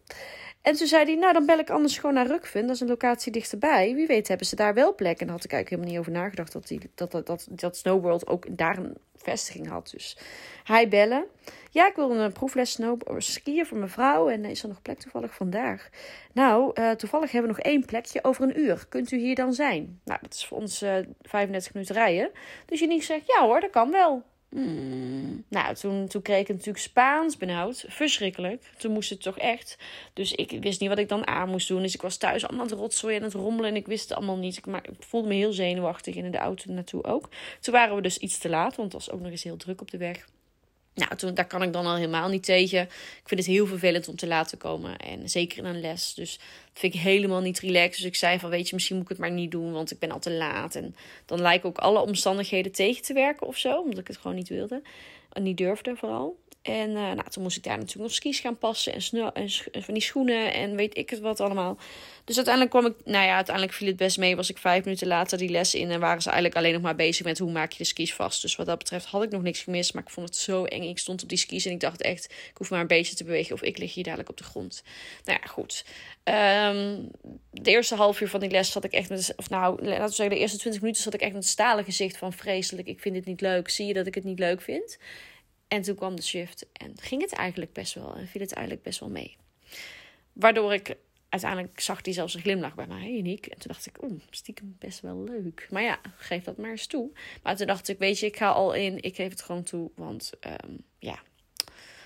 En 0.62 0.76
toen 0.76 0.86
zei 0.86 1.04
hij, 1.04 1.14
nou 1.14 1.32
dan 1.32 1.46
bel 1.46 1.58
ik 1.58 1.70
anders 1.70 1.98
gewoon 1.98 2.14
naar 2.14 2.26
Rukven. 2.26 2.66
Dat 2.66 2.74
is 2.74 2.80
een 2.80 2.88
locatie 2.88 3.32
dichterbij. 3.32 3.94
Wie 3.94 4.06
weet 4.06 4.28
hebben 4.28 4.46
ze 4.46 4.56
daar 4.56 4.74
wel 4.74 4.94
plek. 4.94 5.20
En 5.20 5.26
daar 5.26 5.34
had 5.34 5.44
ik 5.44 5.52
eigenlijk 5.52 5.68
helemaal 5.68 5.90
niet 5.90 5.98
over 5.98 6.22
nagedacht 6.22 6.52
dat, 6.52 6.68
die, 6.68 6.90
dat, 6.94 7.10
dat, 7.26 7.46
dat, 7.50 7.76
Snowworld 7.76 8.26
ook 8.26 8.56
daar 8.56 8.78
een 8.78 8.96
vestiging 9.16 9.68
had. 9.68 9.90
Dus 9.90 10.18
hij 10.64 10.88
bellen. 10.88 11.24
Ja, 11.70 11.88
ik 11.88 11.96
wil 11.96 12.10
een 12.10 12.32
proefles 12.32 12.70
snow 12.70 13.00
skiën 13.18 13.66
voor 13.66 13.78
mijn 13.78 13.90
vrouw. 13.90 14.28
En 14.28 14.44
is 14.44 14.62
er 14.62 14.68
nog 14.68 14.82
plek 14.82 14.98
toevallig 14.98 15.34
vandaag? 15.34 15.88
Nou, 16.32 16.80
uh, 16.80 16.90
toevallig 16.90 17.30
hebben 17.30 17.50
we 17.50 17.56
nog 17.56 17.66
één 17.66 17.84
plekje 17.84 18.24
over 18.24 18.44
een 18.44 18.60
uur. 18.60 18.86
Kunt 18.88 19.10
u 19.10 19.18
hier 19.18 19.34
dan 19.34 19.52
zijn? 19.52 20.00
Nou, 20.04 20.18
dat 20.22 20.34
is 20.34 20.46
voor 20.46 20.58
ons 20.58 20.82
uh, 20.82 20.96
35 21.22 21.74
minuten 21.74 21.94
rijden. 21.94 22.30
Dus 22.66 22.80
Janiek 22.80 23.02
zegt, 23.02 23.26
ja 23.26 23.44
hoor, 23.44 23.60
dat 23.60 23.70
kan 23.70 23.90
wel. 23.90 24.22
Hmm. 24.50 25.44
Nou, 25.48 25.74
toen, 25.74 26.08
toen 26.08 26.22
kreeg 26.22 26.40
ik 26.40 26.48
natuurlijk 26.48 26.78
Spaans 26.78 27.36
benauwd. 27.36 27.84
Verschrikkelijk. 27.88 28.70
Toen 28.78 28.92
moest 28.92 29.10
het 29.10 29.22
toch 29.22 29.38
echt. 29.38 29.78
Dus 30.12 30.32
ik 30.32 30.62
wist 30.62 30.80
niet 30.80 30.88
wat 30.88 30.98
ik 30.98 31.08
dan 31.08 31.26
aan 31.26 31.48
moest 31.48 31.68
doen. 31.68 31.82
Dus 31.82 31.94
ik 31.94 32.02
was 32.02 32.16
thuis 32.16 32.44
allemaal 32.44 32.64
aan 32.64 32.70
het 32.70 32.80
rotzooien 32.80 33.18
en 33.18 33.24
het 33.24 33.34
rommelen. 33.34 33.70
En 33.70 33.76
ik 33.76 33.86
wist 33.86 34.08
het 34.08 34.18
allemaal 34.18 34.36
niet. 34.36 34.56
Ik, 34.56 34.66
maar 34.66 34.88
ik 34.88 35.02
voelde 35.02 35.28
me 35.28 35.34
heel 35.34 35.52
zenuwachtig. 35.52 36.16
En 36.16 36.24
in 36.24 36.30
de 36.30 36.38
auto 36.38 36.72
naartoe 36.72 37.04
ook. 37.04 37.28
Toen 37.60 37.74
waren 37.74 37.96
we 37.96 38.02
dus 38.02 38.18
iets 38.18 38.38
te 38.38 38.48
laat. 38.48 38.76
Want 38.76 38.92
het 38.92 39.04
was 39.04 39.14
ook 39.14 39.20
nog 39.20 39.30
eens 39.30 39.42
heel 39.42 39.56
druk 39.56 39.80
op 39.80 39.90
de 39.90 39.98
weg. 39.98 40.26
Nou, 41.00 41.16
toen, 41.16 41.34
daar 41.34 41.46
kan 41.46 41.62
ik 41.62 41.72
dan 41.72 41.86
al 41.86 41.94
helemaal 41.94 42.28
niet 42.28 42.44
tegen. 42.44 42.82
Ik 42.82 43.22
vind 43.24 43.40
het 43.40 43.48
heel 43.48 43.66
vervelend 43.66 44.08
om 44.08 44.16
te 44.16 44.26
laten 44.26 44.58
komen. 44.58 44.96
En 44.96 45.28
zeker 45.28 45.58
in 45.58 45.64
een 45.64 45.80
les. 45.80 46.14
Dus 46.14 46.36
dat 46.36 46.80
vind 46.80 46.94
ik 46.94 47.00
helemaal 47.00 47.40
niet 47.40 47.58
relaxed. 47.58 47.96
Dus 47.96 48.04
ik 48.04 48.16
zei 48.16 48.38
van, 48.38 48.50
weet 48.50 48.68
je, 48.68 48.74
misschien 48.74 48.96
moet 48.96 49.04
ik 49.04 49.10
het 49.10 49.18
maar 49.18 49.30
niet 49.30 49.50
doen. 49.50 49.72
Want 49.72 49.90
ik 49.90 49.98
ben 49.98 50.10
al 50.10 50.18
te 50.18 50.32
laat. 50.32 50.74
En 50.74 50.96
dan 51.26 51.40
lijken 51.40 51.68
ook 51.68 51.78
alle 51.78 52.00
omstandigheden 52.00 52.72
tegen 52.72 53.02
te 53.02 53.12
werken 53.12 53.46
of 53.46 53.56
zo. 53.56 53.80
Omdat 53.80 53.98
ik 53.98 54.06
het 54.06 54.16
gewoon 54.16 54.36
niet 54.36 54.48
wilde. 54.48 54.82
En 55.32 55.42
niet 55.42 55.56
durfde 55.56 55.96
vooral. 55.96 56.38
En 56.62 56.90
uh, 56.90 56.94
nou, 56.94 57.30
toen 57.30 57.42
moest 57.42 57.56
ik 57.56 57.62
daar 57.62 57.76
natuurlijk 57.76 58.02
nog 58.02 58.14
skis 58.14 58.40
gaan 58.40 58.58
passen 58.58 58.92
en, 58.92 59.02
sno 59.02 59.30
en 59.32 59.50
van 59.82 59.94
die 59.94 60.02
schoenen 60.02 60.52
en 60.52 60.76
weet 60.76 60.96
ik 60.96 61.10
het 61.10 61.20
wat 61.20 61.40
allemaal. 61.40 61.78
Dus 62.24 62.36
uiteindelijk 62.36 62.74
kwam 62.76 62.92
ik, 62.92 62.94
nou 63.04 63.26
ja, 63.26 63.34
uiteindelijk 63.34 63.76
viel 63.76 63.86
het 63.86 63.96
best 63.96 64.18
mee. 64.18 64.36
Was 64.36 64.50
ik 64.50 64.58
vijf 64.58 64.84
minuten 64.84 65.06
later 65.06 65.38
die 65.38 65.48
les 65.48 65.74
in 65.74 65.90
en 65.90 66.00
waren 66.00 66.22
ze 66.22 66.28
eigenlijk 66.28 66.58
alleen 66.58 66.72
nog 66.72 66.82
maar 66.82 66.96
bezig 66.96 67.24
met 67.24 67.38
hoe 67.38 67.50
maak 67.50 67.72
je 67.72 67.78
de 67.78 67.84
skis 67.84 68.14
vast. 68.14 68.42
Dus 68.42 68.56
wat 68.56 68.66
dat 68.66 68.78
betreft 68.78 69.06
had 69.06 69.22
ik 69.22 69.30
nog 69.30 69.42
niks 69.42 69.62
gemist, 69.62 69.94
maar 69.94 70.02
ik 70.02 70.10
vond 70.10 70.26
het 70.28 70.36
zo 70.36 70.64
eng. 70.64 70.82
Ik 70.82 70.98
stond 70.98 71.22
op 71.22 71.28
die 71.28 71.38
skis 71.38 71.66
en 71.66 71.72
ik 71.72 71.80
dacht 71.80 72.02
echt, 72.02 72.24
ik 72.24 72.56
hoef 72.56 72.70
maar 72.70 72.80
een 72.80 72.86
beetje 72.86 73.14
te 73.14 73.24
bewegen 73.24 73.54
of 73.54 73.62
ik 73.62 73.78
lig 73.78 73.94
hier 73.94 74.04
dadelijk 74.04 74.30
op 74.30 74.36
de 74.36 74.44
grond. 74.44 74.82
Nou 75.24 75.38
ja, 75.42 75.46
goed. 75.46 75.84
Um, 76.24 77.10
de 77.50 77.70
eerste 77.70 77.94
half 77.94 78.20
uur 78.20 78.28
van 78.28 78.40
die 78.40 78.50
les 78.50 78.72
zat 78.72 78.84
ik 78.84 78.92
echt 78.92 79.08
met, 79.08 79.32
of 79.36 79.50
nou, 79.50 79.84
laten 79.84 80.04
we 80.04 80.12
zeggen, 80.12 80.34
de 80.34 80.40
eerste 80.40 80.58
twintig 80.58 80.80
minuten 80.80 81.02
zat 81.02 81.14
ik 81.14 81.20
echt 81.20 81.32
met 81.32 81.42
een 81.42 81.48
stalen 81.48 81.84
gezicht 81.84 82.16
van 82.16 82.32
vreselijk. 82.32 82.88
Ik 82.88 83.00
vind 83.00 83.14
dit 83.14 83.24
niet 83.24 83.40
leuk. 83.40 83.68
Zie 83.68 83.86
je 83.86 83.92
dat 83.92 84.06
ik 84.06 84.14
het 84.14 84.24
niet 84.24 84.38
leuk 84.38 84.60
vind? 84.60 84.98
En 85.70 85.82
toen 85.82 85.94
kwam 85.94 86.16
de 86.16 86.22
shift 86.22 86.66
en 86.72 86.94
ging 87.00 87.22
het 87.22 87.32
eigenlijk 87.32 87.72
best 87.72 87.94
wel 87.94 88.16
en 88.16 88.26
viel 88.26 88.40
het 88.40 88.52
eigenlijk 88.52 88.84
best 88.84 89.00
wel 89.00 89.08
mee. 89.08 89.36
Waardoor 90.32 90.72
ik 90.72 90.96
uiteindelijk 91.28 91.80
zag 91.80 92.00
die 92.00 92.14
zelfs 92.14 92.34
een 92.34 92.40
glimlach 92.40 92.74
bij 92.74 92.86
mij, 92.86 93.10
uniek. 93.10 93.46
En 93.46 93.58
toen 93.58 93.72
dacht 93.72 93.86
ik, 93.86 94.02
oeh, 94.02 94.20
stiekem 94.30 94.76
best 94.78 95.00
wel 95.00 95.24
leuk. 95.24 95.66
Maar 95.70 95.82
ja, 95.82 95.98
geef 96.16 96.44
dat 96.44 96.56
maar 96.56 96.70
eens 96.70 96.86
toe. 96.86 97.10
Maar 97.42 97.56
toen 97.56 97.66
dacht 97.66 97.88
ik, 97.88 97.98
weet 97.98 98.18
je, 98.18 98.26
ik 98.26 98.36
ga 98.36 98.50
al 98.50 98.72
in, 98.74 99.02
ik 99.02 99.14
geef 99.14 99.30
het 99.30 99.42
gewoon 99.42 99.62
toe. 99.62 99.90
Want 99.94 100.32
um, 100.46 100.84
ja, 100.98 101.18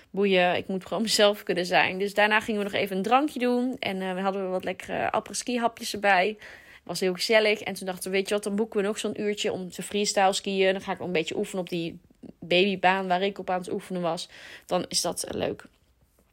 boeien, 0.09 0.55
ik 0.55 0.67
moet 0.67 0.85
gewoon 0.85 1.03
mezelf 1.09 1.43
kunnen 1.43 1.65
zijn. 1.65 1.99
Dus 1.99 2.13
daarna 2.13 2.39
gingen 2.39 2.63
we 2.63 2.71
nog 2.71 2.81
even 2.81 2.97
een 2.97 3.03
drankje 3.03 3.39
doen. 3.39 3.77
En 3.79 4.01
uh, 4.01 4.13
we 4.13 4.19
hadden 4.19 4.49
wat 4.49 4.63
lekkere 4.63 5.11
après-ski 5.11 5.59
hapjes 5.59 5.93
erbij 5.93 6.37
was 6.83 6.99
heel 6.99 7.13
gezellig. 7.13 7.61
En 7.61 7.73
toen 7.73 7.85
dachten 7.85 8.11
we, 8.11 8.17
weet 8.17 8.27
je 8.27 8.33
wat, 8.33 8.43
dan 8.43 8.55
boeken 8.55 8.81
we 8.81 8.87
nog 8.87 8.97
zo'n 8.97 9.21
uurtje 9.21 9.51
om 9.51 9.69
te 9.69 9.83
freestyle 9.83 10.33
skiën. 10.33 10.73
Dan 10.73 10.81
ga 10.81 10.91
ik 10.91 10.99
een 10.99 11.11
beetje 11.11 11.37
oefenen 11.37 11.61
op 11.61 11.69
die 11.69 11.99
babybaan 12.39 13.07
waar 13.07 13.21
ik 13.21 13.39
op 13.39 13.49
aan 13.49 13.59
het 13.59 13.71
oefenen 13.71 14.01
was. 14.01 14.29
Dan 14.65 14.85
is 14.87 15.01
dat 15.01 15.25
leuk. 15.29 15.65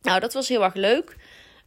Nou, 0.02 0.20
dat 0.20 0.32
was 0.32 0.48
heel 0.48 0.62
erg 0.62 0.74
leuk. 0.74 1.16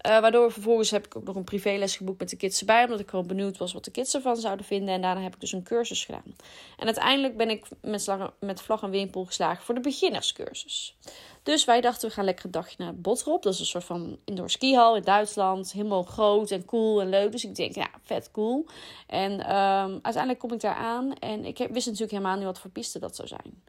Uh, 0.07 0.19
waardoor 0.19 0.51
vervolgens 0.51 0.91
heb 0.91 1.05
ik 1.05 1.15
ook 1.15 1.23
nog 1.23 1.35
een 1.35 1.43
privéles 1.43 1.97
geboekt 1.97 2.19
met 2.19 2.29
de 2.29 2.35
kids 2.35 2.59
erbij. 2.59 2.83
Omdat 2.83 2.99
ik 2.99 3.09
gewoon 3.09 3.27
benieuwd 3.27 3.57
was 3.57 3.73
wat 3.73 3.83
de 3.83 3.91
kids 3.91 4.13
ervan 4.13 4.35
zouden 4.35 4.65
vinden. 4.65 4.93
En 4.93 5.01
daarna 5.01 5.21
heb 5.21 5.33
ik 5.33 5.39
dus 5.39 5.51
een 5.51 5.63
cursus 5.63 6.05
gedaan. 6.05 6.35
En 6.77 6.85
uiteindelijk 6.85 7.37
ben 7.37 7.49
ik 7.49 7.65
met, 7.81 8.09
met 8.39 8.61
vlag 8.61 8.83
en 8.83 8.89
wimpel 8.89 9.25
geslagen 9.25 9.63
voor 9.63 9.75
de 9.75 9.81
beginnerscursus. 9.81 10.97
Dus 11.43 11.65
wij 11.65 11.81
dachten, 11.81 12.07
we 12.07 12.13
gaan 12.13 12.25
lekker 12.25 12.45
een 12.45 12.51
dagje 12.51 12.75
naar 12.77 12.95
Botrop. 12.95 13.43
Dat 13.43 13.53
is 13.53 13.59
een 13.59 13.65
soort 13.65 13.83
van 13.83 14.17
indoor 14.25 14.49
skihal 14.49 14.95
in 14.95 15.03
Duitsland. 15.03 15.71
Helemaal 15.71 16.03
groot 16.03 16.51
en 16.51 16.65
cool 16.65 17.01
en 17.01 17.09
leuk. 17.09 17.31
Dus 17.31 17.43
ik 17.43 17.55
denk, 17.55 17.75
ja, 17.75 17.89
vet 18.03 18.31
cool. 18.31 18.65
En 19.07 19.31
um, 19.31 19.99
uiteindelijk 20.01 20.39
kom 20.39 20.53
ik 20.53 20.61
daar 20.61 20.75
aan. 20.75 21.13
En 21.13 21.45
ik 21.45 21.57
wist 21.57 21.85
natuurlijk 21.85 22.11
helemaal 22.11 22.35
niet 22.35 22.45
wat 22.45 22.59
voor 22.59 22.71
piste 22.71 22.99
dat 22.99 23.15
zou 23.15 23.27
zijn. 23.27 23.63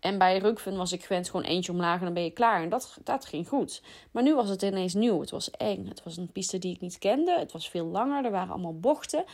En 0.00 0.18
bij 0.18 0.38
Rukven 0.38 0.76
was 0.76 0.92
ik 0.92 1.04
gewend 1.04 1.30
gewoon 1.30 1.46
eentje 1.46 1.72
omlaag 1.72 1.98
en 1.98 2.04
dan 2.04 2.14
ben 2.14 2.24
je 2.24 2.30
klaar. 2.30 2.62
En 2.62 2.68
dat, 2.68 2.98
dat 3.04 3.24
ging 3.24 3.48
goed. 3.48 3.82
Maar 4.10 4.22
nu 4.22 4.34
was 4.34 4.48
het 4.48 4.62
ineens 4.62 4.94
nieuw. 4.94 5.20
Het 5.20 5.30
was 5.30 5.50
eng. 5.50 5.88
Het 5.88 6.02
was 6.02 6.16
een 6.16 6.32
piste 6.32 6.58
die 6.58 6.74
ik 6.74 6.80
niet 6.80 6.98
kende. 6.98 7.38
Het 7.38 7.52
was 7.52 7.70
veel 7.70 7.86
langer. 7.86 8.24
Er 8.24 8.30
waren 8.30 8.52
allemaal 8.52 8.78
bochten. 8.78 9.24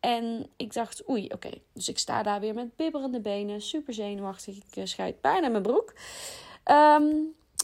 En 0.00 0.46
ik 0.56 0.72
dacht, 0.72 1.08
oei, 1.08 1.28
oké. 1.34 1.50
Dus 1.72 1.88
ik 1.88 1.98
sta 1.98 2.22
daar 2.22 2.40
weer 2.40 2.54
met 2.54 2.76
bibberende 2.76 3.20
benen. 3.20 3.60
Super 3.60 3.94
zenuwachtig. 3.94 4.56
Ik 4.56 4.76
uh, 4.76 4.84
scheid 4.84 5.20
bijna 5.20 5.48
mijn 5.48 5.62
broek. 5.62 5.92
Ehm, 6.64 7.04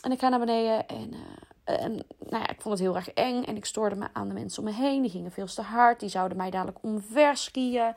en 0.03 0.13
ik 0.13 0.19
ga 0.19 0.29
naar 0.29 0.39
beneden 0.39 0.89
en... 0.89 1.13
Uh, 1.13 1.21
en 1.65 1.93
nou 2.19 2.43
ja, 2.43 2.49
ik 2.49 2.61
vond 2.61 2.75
het 2.75 2.87
heel 2.87 2.97
erg 2.97 3.11
eng 3.11 3.45
en 3.45 3.57
ik 3.57 3.65
stoorde 3.65 3.97
me 3.97 4.07
aan 4.13 4.29
de 4.29 4.35
mensen 4.35 4.63
om 4.63 4.69
me 4.69 4.75
heen. 4.75 5.03
Die 5.03 5.11
gingen 5.11 5.33
veel 5.33 5.47
te 5.47 5.63
hard. 5.63 6.01
Die 6.01 6.09
zouden 6.09 6.37
mij 6.37 6.51
dadelijk 6.51 6.79
omver 6.83 7.37
skiën. 7.37 7.95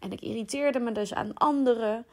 En 0.00 0.12
ik 0.12 0.20
irriteerde 0.20 0.78
me 0.78 0.92
dus 0.92 1.14
aan 1.14 1.34
anderen. 1.34 2.06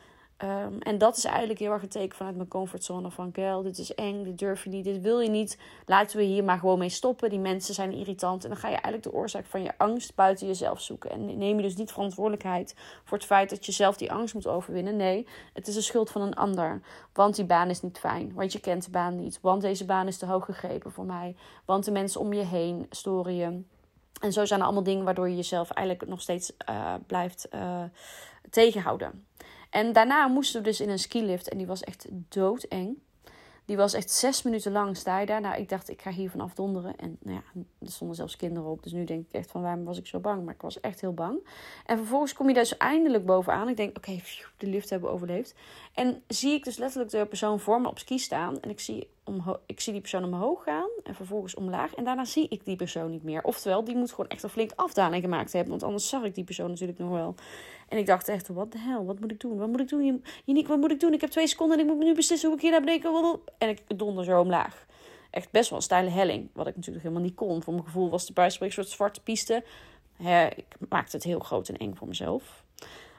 Um, 0.44 0.80
en 0.80 0.98
dat 0.98 1.18
is 1.18 1.26
eigenlijk 1.26 1.60
heel 1.60 1.72
erg 1.72 1.82
een 1.82 1.90
teken 1.90 2.18
vanuit 2.18 2.36
mijn 2.36 2.48
comfortzone 2.48 3.12
van 3.12 3.32
Kel, 3.32 3.62
dit 3.62 3.78
is 3.78 3.96
eng, 3.96 4.24
dit 4.24 4.38
durf 4.38 4.64
je 4.64 4.70
niet, 4.70 4.84
dit 4.84 5.02
wil 5.02 5.20
je 5.20 5.30
niet. 5.30 5.58
Laten 5.86 6.18
we 6.18 6.24
hier 6.24 6.44
maar 6.44 6.58
gewoon 6.58 6.80
mee 6.80 6.90
stoppen. 6.90 7.30
Die 7.30 7.40
mensen 7.40 7.74
zijn 7.74 7.92
irritant. 7.92 8.44
En 8.44 8.50
dan 8.50 8.60
ga 8.60 8.68
je 8.68 8.74
eigenlijk 8.74 9.04
de 9.04 9.14
oorzaak 9.14 9.46
van 9.46 9.64
je 9.64 9.78
angst 9.78 10.16
buiten 10.16 10.48
jezelf 10.48 10.82
zoeken. 10.82 11.10
En 11.10 11.38
neem 11.38 11.56
je 11.58 11.62
dus 11.62 11.76
niet 11.76 11.92
verantwoordelijkheid 11.92 12.76
voor 13.04 13.18
het 13.18 13.28
feit 13.28 13.50
dat 13.50 13.66
je 13.66 13.72
zelf 13.72 13.98
die 13.98 14.12
angst 14.12 14.34
moet 14.34 14.48
overwinnen. 14.48 14.96
Nee, 14.96 15.28
het 15.54 15.68
is 15.68 15.74
de 15.74 15.82
schuld 15.82 16.10
van 16.10 16.22
een 16.22 16.36
ander. 16.36 16.82
Want 17.14 17.36
die 17.36 17.46
baan 17.46 17.70
is 17.70 17.82
niet 17.82 18.00
fijn. 18.00 18.34
Want 18.34 18.52
je 18.52 18.60
kent 18.60 18.86
de 18.86 18.92
baan 18.92 19.16
niet. 19.16 19.40
Want 19.42 19.62
deze 19.62 19.86
baan 19.86 20.08
is 20.08 20.18
te 20.18 20.26
hoog 20.26 20.46
gegrepen 20.46 20.92
voor 20.92 21.06
mij. 21.06 21.36
Want 21.66 21.86
de 21.86 21.92
mensen 21.92 22.22
om 22.22 22.34
je 22.34 22.46
heen 22.46 22.86
storen 22.90 23.36
je. 23.36 23.62
En 24.22 24.34
zo 24.34 24.46
zijn 24.46 24.60
er 24.60 24.66
allemaal 24.66 24.84
dingen 24.84 25.06
waardoor 25.06 25.30
je 25.30 25.36
jezelf 25.36 25.70
eigenlijk 25.72 26.10
nog 26.10 26.22
steeds 26.22 26.52
uh, 26.70 26.94
blijft 27.08 27.48
uh, 27.56 27.84
tegenhouden. 28.50 29.26
En 29.74 29.94
daarna 29.94 30.28
moesten 30.28 30.62
we 30.62 30.68
dus 30.68 30.82
in 30.82 30.90
een 30.90 31.00
skilift 31.00 31.50
en 31.50 31.58
die 31.58 31.68
was 31.68 31.82
echt 31.82 32.08
doodeng. 32.10 32.98
Die 33.66 33.78
was 33.78 33.94
echt 33.94 34.12
zes 34.12 34.42
minuten 34.42 34.72
lang 34.72 34.98
sta 34.98 35.20
je 35.20 35.26
daar. 35.26 35.42
Nou, 35.42 35.56
ik 35.56 35.70
dacht, 35.70 35.90
ik 35.90 36.02
ga 36.02 36.12
hier 36.12 36.30
vanaf 36.30 36.54
donderen. 36.54 36.96
En 36.96 37.18
nou 37.22 37.36
ja, 37.36 37.62
er 37.80 37.92
stonden 37.92 38.16
zelfs 38.16 38.36
kinderen 38.36 38.70
op. 38.70 38.84
Dus 38.84 38.92
nu 38.92 39.04
denk 39.04 39.26
ik 39.28 39.34
echt 39.34 39.52
van, 39.52 39.62
waarom 39.62 39.84
was 39.84 39.98
ik 39.98 40.08
zo 40.08 40.20
bang? 40.20 40.46
Maar 40.46 40.54
ik 40.54 40.62
was 40.62 40.80
echt 40.80 41.02
heel 41.02 41.14
bang. 41.14 41.48
En 41.86 41.98
vervolgens 41.98 42.34
kom 42.34 42.48
je 42.48 42.54
dus 42.54 42.78
eindelijk 42.78 43.26
bovenaan. 43.26 43.70
Ik 43.70 43.78
denk, 43.78 43.98
oké, 43.98 44.20
de 44.58 44.68
lift 44.68 44.90
hebben 44.90 45.10
we 45.10 45.16
overleefd. 45.16 45.56
En 45.94 46.24
zie 46.28 46.54
ik 46.54 46.64
dus 46.64 46.78
letterlijk 46.78 47.12
de 47.12 47.26
persoon 47.26 47.60
voor 47.60 47.82
me 47.82 47.88
op 47.88 48.00
ski 48.00 48.20
staan. 48.20 48.60
En 48.60 48.70
ik 48.70 48.80
zie, 48.80 49.10
ik 49.66 49.80
zie 49.80 49.92
die 49.92 50.02
persoon 50.02 50.24
omhoog 50.24 50.64
gaan. 50.64 50.90
En 51.04 51.16
vervolgens 51.16 51.56
omlaag. 51.56 51.94
En 51.94 52.04
daarna 52.04 52.26
zie 52.26 52.48
ik 52.48 52.66
die 52.66 52.76
persoon 52.76 53.10
niet 53.10 53.24
meer. 53.24 53.44
Oftewel, 53.44 53.84
die 53.84 53.96
moet 53.96 54.12
gewoon 54.12 54.30
echt 54.30 54.44
een 54.44 54.50
flink 54.50 54.72
afdaling 54.76 55.24
gemaakt 55.24 55.54
hebben. 55.54 55.72
Want 55.72 55.84
anders 55.84 56.10
zag 56.10 56.24
ik 56.24 56.36
die 56.36 56.44
persoon 56.44 56.70
natuurlijk 56.70 57.00
nog 57.00 57.10
wel. 57.10 57.36
En 57.88 57.98
ik 57.98 58.06
dacht 58.06 58.28
echt, 58.28 58.48
wat 58.48 58.72
de 58.72 58.80
hel, 58.80 59.06
wat 59.06 59.20
moet 59.20 59.32
ik 59.32 59.40
doen? 59.40 59.58
Wat 59.58 59.68
moet 59.68 59.80
ik 59.80 59.88
doen? 59.88 60.24
Uniek, 60.46 60.68
wat 60.68 60.78
moet 60.78 60.92
ik 60.92 61.00
doen? 61.00 61.14
Ik 61.14 61.22
heb 61.22 61.30
twee 61.30 61.48
seconden 61.48 61.78
en 61.78 61.86
ik 61.86 61.94
moet 61.96 62.04
nu 62.04 62.14
beslissen 62.14 62.48
hoe 62.48 62.58
ik 62.58 62.64
hier 62.64 62.72
naar 62.72 62.80
beneden. 62.80 63.40
En 63.58 63.70
ik 63.70 63.82
donder 63.98 64.24
zo 64.24 64.40
omlaag. 64.40 64.86
Echt 65.30 65.52
best 65.52 65.70
wel 65.70 65.78
een 65.78 65.84
steile 65.84 66.10
helling. 66.10 66.50
Wat 66.54 66.68
ik 66.68 66.76
natuurlijk 66.76 67.04
helemaal 67.04 67.26
niet 67.26 67.36
kon. 67.36 67.64
Voor 67.64 67.74
mijn 67.74 67.86
gevoel 67.86 68.10
was 68.10 68.26
de 68.26 68.34
buisspreek 68.34 68.68
een 68.68 68.76
soort 68.76 68.90
zwarte 68.90 69.22
piste. 69.22 69.64
ik 70.56 70.76
maakte 70.90 71.16
het 71.16 71.26
heel 71.26 71.40
groot 71.40 71.70
en 71.70 71.78
eng 71.78 71.96
voor 71.96 72.08
mezelf. 72.08 72.64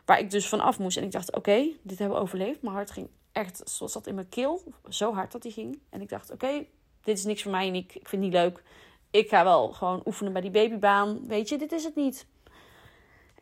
Waar 0.04 0.18
ik 0.18 0.30
dus 0.30 0.49
vanaf 0.49 0.78
moest. 0.78 0.97
En 0.97 1.04
ik 1.04 1.12
dacht, 1.12 1.37
oké, 1.37 1.66
dit 1.83 1.99
hebben 1.99 2.16
we 2.16 2.23
overleefd. 2.23 2.62
Mijn 2.62 2.75
hart 2.75 2.90
ging 2.90 3.09
echt, 3.33 3.62
zoals 3.64 3.92
dat 3.92 4.06
in 4.06 4.14
mijn 4.14 4.28
keel. 4.28 4.62
Zo 4.88 5.14
hard 5.14 5.33
dat 5.33 5.42
hij 5.42 5.52
ging. 5.52 5.78
En 5.90 6.00
ik 6.00 6.09
dacht, 6.09 6.30
oké, 6.30 6.64
dit 7.02 7.18
is 7.18 7.25
niks 7.25 7.42
voor 7.42 7.50
mij, 7.50 7.68
Uniek. 7.68 7.94
Ik 7.94 8.09
vind 8.09 8.23
het 8.23 8.33
niet 8.33 8.40
leuk. 8.42 8.62
Ik 9.11 9.28
ga 9.28 9.44
wel 9.44 9.73
gewoon 9.73 10.02
oefenen 10.04 10.33
bij 10.33 10.42
die 10.42 10.50
babybaan. 10.50 11.26
Weet 11.26 11.49
je, 11.49 11.59
dit 11.59 11.73
is 11.73 11.85
het 11.85 11.94
niet. 11.94 12.26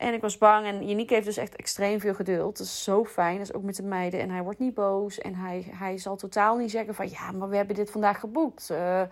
En 0.03 0.15
ik 0.15 0.21
was 0.21 0.39
bang. 0.39 0.67
En 0.67 0.87
Janiek 0.87 1.11
heeft 1.11 1.27
dus 1.27 1.37
echt 1.37 1.57
extreem 1.57 2.01
veel 2.01 2.15
geduld. 2.15 2.59
Dat 2.59 2.67
is 2.67 2.85
zo 2.85 3.05
fijn. 3.05 3.39
Dat 3.39 3.49
is 3.49 3.55
ook 3.55 3.63
met 3.63 3.77
de 3.77 3.83
meiden. 3.83 4.21
En 4.21 4.31
hij 4.31 4.43
wordt 4.43 4.59
niet 4.59 4.75
boos. 4.75 5.19
En 5.19 5.35
hij, 5.35 5.67
hij 5.71 5.99
zal 5.99 6.17
totaal 6.17 6.57
niet 6.57 6.71
zeggen 6.71 6.95
van... 6.95 7.09
Ja, 7.09 7.33
maar 7.33 7.49
we 7.49 7.57
hebben 7.57 7.77
dit 7.77 7.91
vandaag 7.91 8.21
geboekt. 8.21 8.69
Uh, 8.71 9.03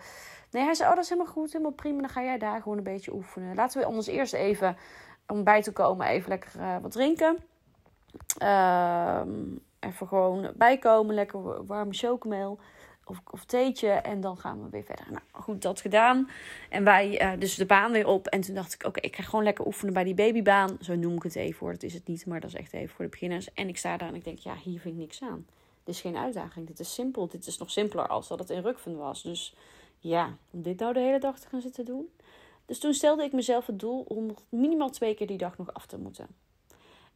nee, 0.51 0.63
hij 0.63 0.73
zei... 0.73 0.89
Oh, 0.89 0.95
dat 0.95 1.03
is 1.03 1.09
helemaal 1.09 1.33
goed. 1.33 1.51
Helemaal 1.51 1.73
prima. 1.73 2.01
Dan 2.01 2.09
ga 2.09 2.23
jij 2.23 2.37
daar 2.37 2.61
gewoon 2.61 2.77
een 2.77 2.83
beetje 2.83 3.13
oefenen. 3.13 3.55
Laten 3.55 3.79
we 3.79 3.85
anders 3.85 4.07
eerst 4.07 4.33
even... 4.33 4.77
Om 5.27 5.43
bij 5.43 5.61
te 5.61 5.71
komen 5.71 6.07
even 6.07 6.29
lekker 6.29 6.51
uh, 6.57 6.75
wat 6.81 6.91
drinken. 6.91 7.37
Uh, 8.41 9.21
even 9.79 10.07
gewoon 10.07 10.51
bijkomen. 10.55 11.15
Lekker 11.15 11.65
warme 11.65 11.93
chocomel 11.93 12.59
of, 13.11 13.21
of 13.31 13.45
theetje. 13.45 13.89
En 13.89 14.21
dan 14.21 14.37
gaan 14.37 14.63
we 14.63 14.69
weer 14.69 14.83
verder. 14.83 15.05
Nou, 15.09 15.21
goed, 15.31 15.61
dat 15.61 15.81
gedaan. 15.81 16.29
En 16.69 16.83
wij 16.83 17.33
uh, 17.33 17.39
dus 17.39 17.55
de 17.55 17.65
baan 17.65 17.91
weer 17.91 18.07
op. 18.07 18.27
En 18.27 18.41
toen 18.41 18.55
dacht 18.55 18.73
ik, 18.73 18.83
oké, 18.85 18.99
ik 18.99 19.15
ga 19.15 19.23
gewoon 19.23 19.43
lekker 19.43 19.65
oefenen 19.65 19.93
bij 19.93 20.03
die 20.03 20.13
babybaan. 20.13 20.77
Zo 20.81 20.95
noem 20.95 21.15
ik 21.15 21.23
het 21.23 21.35
even 21.35 21.59
hoor. 21.59 21.71
Dat 21.71 21.83
is 21.83 21.93
het 21.93 22.07
niet, 22.07 22.25
maar 22.25 22.39
dat 22.39 22.49
is 22.49 22.55
echt 22.55 22.73
even 22.73 22.95
voor 22.95 23.05
de 23.05 23.11
beginners. 23.11 23.53
En 23.53 23.67
ik 23.67 23.77
sta 23.77 23.97
daar 23.97 24.09
en 24.09 24.15
ik 24.15 24.23
denk, 24.23 24.39
ja, 24.39 24.55
hier 24.55 24.79
vind 24.79 24.93
ik 24.93 24.99
niks 24.99 25.21
aan. 25.21 25.45
Dit 25.83 25.95
is 25.95 26.01
geen 26.01 26.17
uitdaging. 26.17 26.67
Dit 26.67 26.79
is 26.79 26.93
simpel. 26.93 27.27
Dit 27.27 27.47
is 27.47 27.57
nog 27.57 27.71
simpeler 27.71 28.07
als 28.07 28.27
dat 28.27 28.39
het 28.39 28.49
in 28.49 28.61
Rukven 28.61 28.97
was. 28.97 29.23
Dus 29.23 29.55
ja, 29.99 30.37
om 30.51 30.61
dit 30.61 30.79
nou 30.79 30.93
de 30.93 30.99
hele 30.99 31.19
dag 31.19 31.39
te 31.39 31.47
gaan 31.47 31.61
zitten 31.61 31.85
doen. 31.85 32.09
Dus 32.65 32.79
toen 32.79 32.93
stelde 32.93 33.23
ik 33.23 33.31
mezelf 33.31 33.65
het 33.65 33.79
doel 33.79 34.05
om 34.07 34.35
minimaal 34.49 34.89
twee 34.89 35.13
keer 35.13 35.27
die 35.27 35.37
dag 35.37 35.57
nog 35.57 35.73
af 35.73 35.85
te 35.85 35.97
moeten. 35.97 36.27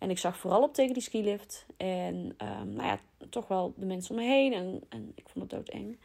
En 0.06 0.12
ik 0.12 0.18
zag 0.18 0.38
vooral 0.38 0.62
op 0.62 0.74
tegen 0.74 0.94
die 0.94 1.04
skilift. 1.04 1.66
En 1.78 2.16
um, 2.16 2.74
nou 2.74 2.88
ja, 2.88 3.00
toch 3.30 3.48
wel 3.48 3.74
de 3.78 3.86
mensen 3.86 4.16
om 4.16 4.22
me 4.22 4.28
heen. 4.28 4.54
En, 4.54 4.82
en 4.90 5.12
ik 5.16 5.30
vond 5.30 5.52
het 5.52 5.66
doodeng. 5.66 5.98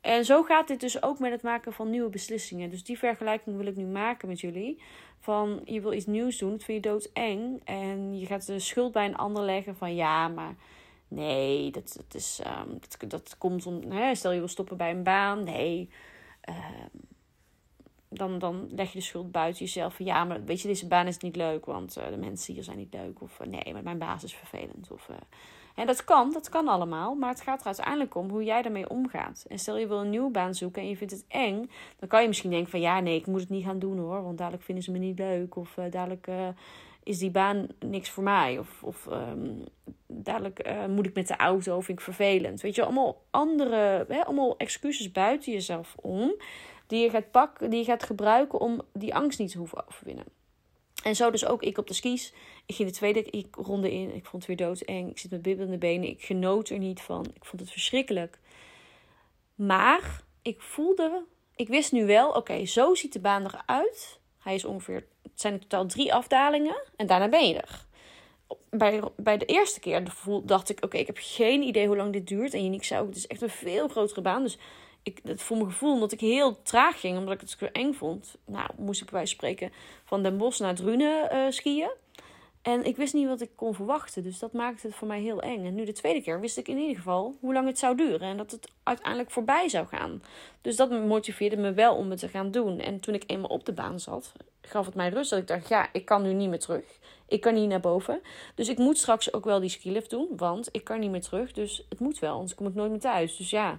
En 0.00 0.24
zo 0.24 0.42
gaat 0.42 0.68
dit 0.68 0.80
dus 0.80 1.02
ook 1.02 1.18
met 1.18 1.30
het 1.30 1.42
maken 1.42 1.72
van 1.72 1.90
nieuwe 1.90 2.08
beslissingen. 2.08 2.70
Dus 2.70 2.84
die 2.84 2.98
vergelijking 2.98 3.56
wil 3.56 3.66
ik 3.66 3.76
nu 3.76 3.84
maken 3.84 4.28
met 4.28 4.40
jullie. 4.40 4.82
Van 5.18 5.60
je 5.64 5.80
wil 5.80 5.92
iets 5.92 6.06
nieuws 6.06 6.38
doen, 6.38 6.50
dat 6.50 6.64
vind 6.64 6.84
je 6.84 6.90
doodeng. 6.90 7.60
En 7.64 8.18
je 8.18 8.26
gaat 8.26 8.46
de 8.46 8.58
schuld 8.58 8.92
bij 8.92 9.04
een 9.04 9.16
ander 9.16 9.42
leggen 9.42 9.76
van 9.76 9.94
ja, 9.94 10.28
maar 10.28 10.54
nee, 11.08 11.70
dat, 11.70 11.94
dat, 11.96 12.14
is, 12.14 12.40
um, 12.46 12.78
dat, 12.98 13.10
dat 13.10 13.38
komt 13.38 13.66
om. 13.66 13.90
Hè, 13.90 14.14
stel 14.14 14.32
je 14.32 14.38
wil 14.38 14.48
stoppen 14.48 14.76
bij 14.76 14.90
een 14.90 15.02
baan. 15.02 15.44
Nee. 15.44 15.90
Um, 16.48 17.00
dan, 18.12 18.38
dan 18.38 18.68
leg 18.70 18.92
je 18.92 18.98
de 18.98 19.04
schuld 19.04 19.30
buiten 19.30 19.64
jezelf. 19.64 19.94
Van 19.94 20.06
ja, 20.06 20.24
maar 20.24 20.44
weet 20.44 20.60
je, 20.60 20.68
deze 20.68 20.86
baan 20.86 21.06
is 21.06 21.18
niet 21.18 21.36
leuk, 21.36 21.66
want 21.66 21.98
uh, 21.98 22.08
de 22.08 22.16
mensen 22.16 22.54
hier 22.54 22.64
zijn 22.64 22.76
niet 22.76 22.94
leuk. 22.94 23.20
Of 23.20 23.40
uh, 23.40 23.46
nee, 23.46 23.72
maar 23.72 23.82
mijn 23.82 23.98
baas 23.98 24.24
is 24.24 24.34
vervelend. 24.34 24.90
Of, 24.90 25.08
uh, 25.10 25.16
en 25.74 25.86
dat 25.86 26.04
kan, 26.04 26.32
dat 26.32 26.48
kan 26.48 26.68
allemaal. 26.68 27.14
Maar 27.14 27.30
het 27.30 27.40
gaat 27.40 27.60
er 27.60 27.66
uiteindelijk 27.66 28.14
om 28.14 28.30
hoe 28.30 28.44
jij 28.44 28.62
daarmee 28.62 28.88
omgaat. 28.88 29.44
En 29.48 29.58
stel 29.58 29.76
je 29.76 29.86
wil 29.86 30.00
een 30.00 30.10
nieuwe 30.10 30.30
baan 30.30 30.54
zoeken 30.54 30.82
en 30.82 30.88
je 30.88 30.96
vindt 30.96 31.12
het 31.12 31.24
eng. 31.28 31.70
Dan 31.98 32.08
kan 32.08 32.22
je 32.22 32.28
misschien 32.28 32.50
denken 32.50 32.70
van 32.70 32.80
ja, 32.80 33.00
nee, 33.00 33.18
ik 33.18 33.26
moet 33.26 33.40
het 33.40 33.48
niet 33.48 33.64
gaan 33.64 33.78
doen 33.78 33.98
hoor. 33.98 34.22
Want 34.22 34.38
dadelijk 34.38 34.62
vinden 34.62 34.84
ze 34.84 34.90
me 34.90 34.98
niet 34.98 35.18
leuk. 35.18 35.56
Of 35.56 35.78
dadelijk 35.90 36.28
is 37.02 37.18
die 37.18 37.30
baan 37.30 37.66
niks 37.78 38.10
voor 38.10 38.22
mij. 38.22 38.58
Of, 38.58 38.82
of 38.82 39.08
um, 39.10 39.64
dadelijk 40.06 40.70
moet 40.88 41.06
ik 41.06 41.14
met 41.14 41.28
de 41.28 41.36
auto, 41.36 41.80
vind 41.80 41.98
ik 41.98 42.04
vervelend. 42.04 42.60
Weet 42.60 42.74
je, 42.74 42.84
allemaal 42.84 43.22
andere, 43.30 44.06
hè, 44.08 44.24
allemaal 44.24 44.56
excuses 44.56 45.12
buiten 45.12 45.52
jezelf 45.52 45.94
om 46.00 46.34
die 46.92 47.02
je 47.02 47.10
gaat 47.10 47.30
pakken, 47.30 47.70
die 47.70 47.78
je 47.78 47.84
gaat 47.84 48.02
gebruiken 48.02 48.60
om 48.60 48.82
die 48.92 49.14
angst 49.14 49.38
niet 49.38 49.50
te 49.50 49.58
hoeven 49.58 49.88
overwinnen. 49.88 50.24
En 51.02 51.16
zo 51.16 51.30
dus 51.30 51.44
ook 51.44 51.62
ik 51.62 51.78
op 51.78 51.86
de 51.86 51.94
skis. 51.94 52.32
Ik 52.66 52.74
ging 52.74 52.88
de 52.88 52.94
tweede 52.94 53.44
ronde 53.50 53.92
in. 53.92 54.14
Ik 54.14 54.26
vond 54.26 54.46
het 54.46 54.58
weer 54.58 54.66
doodeng. 54.66 55.10
Ik 55.10 55.18
zit 55.18 55.30
met 55.30 55.42
bibbelende 55.42 55.78
benen. 55.78 56.08
Ik 56.08 56.22
genoot 56.22 56.68
er 56.68 56.78
niet 56.78 57.00
van. 57.00 57.26
Ik 57.34 57.44
vond 57.44 57.62
het 57.62 57.70
verschrikkelijk. 57.70 58.38
Maar 59.54 60.22
ik 60.42 60.60
voelde... 60.60 61.24
Ik 61.56 61.68
wist 61.68 61.92
nu 61.92 62.06
wel, 62.06 62.30
oké, 62.30 62.66
zo 62.66 62.94
ziet 62.94 63.12
de 63.12 63.20
baan 63.20 63.44
eruit. 63.44 64.20
Hij 64.38 64.54
is 64.54 64.64
ongeveer... 64.64 65.06
Het 65.22 65.40
zijn 65.40 65.52
in 65.52 65.60
totaal 65.60 65.86
drie 65.86 66.14
afdalingen. 66.14 66.82
En 66.96 67.06
daarna 67.06 67.28
ben 67.28 67.48
je 67.48 67.60
er. 67.60 67.86
Bij, 68.70 69.02
bij 69.16 69.38
de 69.38 69.44
eerste 69.44 69.80
keer 69.80 70.02
dacht 70.44 70.68
ik, 70.68 70.84
oké, 70.84 70.96
ik 70.96 71.06
heb 71.06 71.18
geen 71.20 71.62
idee 71.62 71.86
hoe 71.86 71.96
lang 71.96 72.12
dit 72.12 72.26
duurt. 72.26 72.54
En 72.54 72.64
Janiek 72.64 72.84
zei 72.84 73.00
ook, 73.00 73.08
het 73.08 73.16
is 73.16 73.26
echt 73.26 73.42
een 73.42 73.50
veel 73.50 73.88
grotere 73.88 74.20
baan. 74.20 74.42
Dus 74.42 74.58
ik, 75.02 75.20
het 75.24 75.42
voor 75.42 75.56
mijn 75.56 75.70
gevoel, 75.70 75.92
omdat 75.92 76.12
ik 76.12 76.20
heel 76.20 76.62
traag 76.62 77.00
ging, 77.00 77.18
omdat 77.18 77.34
ik 77.34 77.40
het 77.40 77.50
zo 77.50 77.68
eng 77.72 77.92
vond. 77.92 78.36
Nou, 78.46 78.70
moest 78.76 79.02
ik 79.02 79.10
bij 79.10 79.26
spreken 79.26 79.72
van 80.04 80.22
Den 80.22 80.36
Bosch 80.36 80.60
naar 80.60 80.74
Drunen 80.74 81.34
uh, 81.34 81.50
skiën. 81.50 81.90
En 82.62 82.84
ik 82.84 82.96
wist 82.96 83.14
niet 83.14 83.26
wat 83.26 83.40
ik 83.40 83.50
kon 83.54 83.74
verwachten. 83.74 84.22
Dus 84.22 84.38
dat 84.38 84.52
maakte 84.52 84.86
het 84.86 84.96
voor 84.96 85.08
mij 85.08 85.20
heel 85.20 85.40
eng. 85.40 85.66
En 85.66 85.74
nu 85.74 85.84
de 85.84 85.92
tweede 85.92 86.22
keer 86.22 86.40
wist 86.40 86.56
ik 86.56 86.68
in 86.68 86.78
ieder 86.78 86.96
geval 86.96 87.36
hoe 87.40 87.52
lang 87.52 87.66
het 87.66 87.78
zou 87.78 87.96
duren. 87.96 88.28
En 88.28 88.36
dat 88.36 88.50
het 88.50 88.68
uiteindelijk 88.82 89.30
voorbij 89.30 89.68
zou 89.68 89.86
gaan. 89.86 90.22
Dus 90.60 90.76
dat 90.76 90.90
motiveerde 90.90 91.56
me 91.56 91.72
wel 91.72 91.96
om 91.96 92.10
het 92.10 92.18
te 92.18 92.28
gaan 92.28 92.50
doen. 92.50 92.78
En 92.78 93.00
toen 93.00 93.14
ik 93.14 93.24
eenmaal 93.26 93.50
op 93.50 93.64
de 93.64 93.72
baan 93.72 94.00
zat, 94.00 94.32
gaf 94.60 94.86
het 94.86 94.94
mij 94.94 95.08
rust. 95.08 95.30
Dat 95.30 95.38
ik 95.38 95.46
dacht, 95.46 95.68
ja, 95.68 95.88
ik 95.92 96.04
kan 96.04 96.22
nu 96.22 96.32
niet 96.32 96.48
meer 96.48 96.58
terug. 96.58 96.84
Ik 97.28 97.40
kan 97.40 97.54
niet 97.54 97.68
naar 97.68 97.80
boven. 97.80 98.20
Dus 98.54 98.68
ik 98.68 98.78
moet 98.78 98.98
straks 98.98 99.32
ook 99.32 99.44
wel 99.44 99.60
die 99.60 99.68
skilift 99.68 100.10
doen. 100.10 100.28
Want 100.36 100.68
ik 100.72 100.84
kan 100.84 101.00
niet 101.00 101.10
meer 101.10 101.22
terug. 101.22 101.52
Dus 101.52 101.86
het 101.88 102.00
moet 102.00 102.18
wel, 102.18 102.34
anders 102.34 102.54
kom 102.54 102.66
ik 102.66 102.74
nooit 102.74 102.90
meer 102.90 103.00
thuis. 103.00 103.36
Dus 103.36 103.50
ja, 103.50 103.78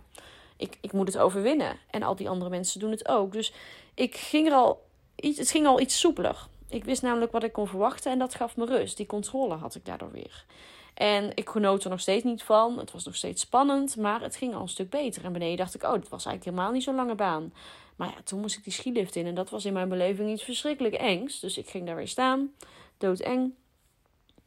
ik, 0.64 0.78
ik 0.82 0.92
moet 0.92 1.08
het 1.08 1.18
overwinnen. 1.18 1.78
En 1.90 2.04
al 2.04 2.16
die 2.16 2.30
andere 2.30 2.50
mensen 2.50 2.80
doen 2.80 2.92
het 2.92 3.08
ook. 3.08 3.34
Dus 3.34 3.54
ik 3.94 4.16
ging 4.16 4.48
er 4.48 4.54
al 4.54 4.86
iets, 5.16 5.40
het 5.40 5.52
ging 5.52 5.68
al 5.68 5.80
iets 5.80 6.00
soepeler. 6.00 6.48
Ik 6.70 6.84
wist 6.84 7.02
namelijk 7.02 7.32
wat 7.32 7.44
ik 7.44 7.54
kon 7.54 7.68
verwachten 7.68 8.12
en 8.12 8.20
dat 8.20 8.36
gaf 8.36 8.56
me 8.58 8.66
rust. 8.66 8.98
Die 8.98 9.06
controle 9.06 9.56
had 9.56 9.76
ik 9.76 9.86
daardoor 9.86 10.12
weer. 10.12 10.46
En 10.94 11.32
ik 11.36 11.50
genoot 11.50 11.84
er 11.84 11.90
nog 11.90 12.00
steeds 12.00 12.24
niet 12.24 12.44
van. 12.44 12.78
Het 12.78 12.92
was 12.92 13.06
nog 13.06 13.16
steeds 13.16 13.42
spannend, 13.42 13.96
maar 13.96 14.22
het 14.22 14.36
ging 14.36 14.56
al 14.56 14.62
een 14.62 14.68
stuk 14.68 14.90
beter. 14.90 15.26
En 15.26 15.34
beneden 15.34 15.58
dacht 15.58 15.76
ik, 15.76 15.84
oh, 15.84 15.94
dit 15.94 16.10
was 16.10 16.26
eigenlijk 16.26 16.44
helemaal 16.44 16.72
niet 16.72 16.84
zo'n 16.84 16.96
lange 16.96 17.16
baan. 17.16 17.54
Maar 17.96 18.08
ja, 18.08 18.22
toen 18.24 18.40
moest 18.40 18.58
ik 18.58 18.64
die 18.64 18.74
skilift 18.74 19.16
in 19.16 19.26
en 19.26 19.36
dat 19.36 19.50
was 19.50 19.66
in 19.66 19.74
mijn 19.74 19.90
beleving 19.90 20.32
iets 20.32 20.44
verschrikkelijk 20.44 20.96
engs. 20.96 21.40
Dus 21.40 21.58
ik 21.58 21.70
ging 21.70 21.86
daar 21.86 21.96
weer 21.96 22.08
staan, 22.08 22.52
doodeng. 22.98 23.54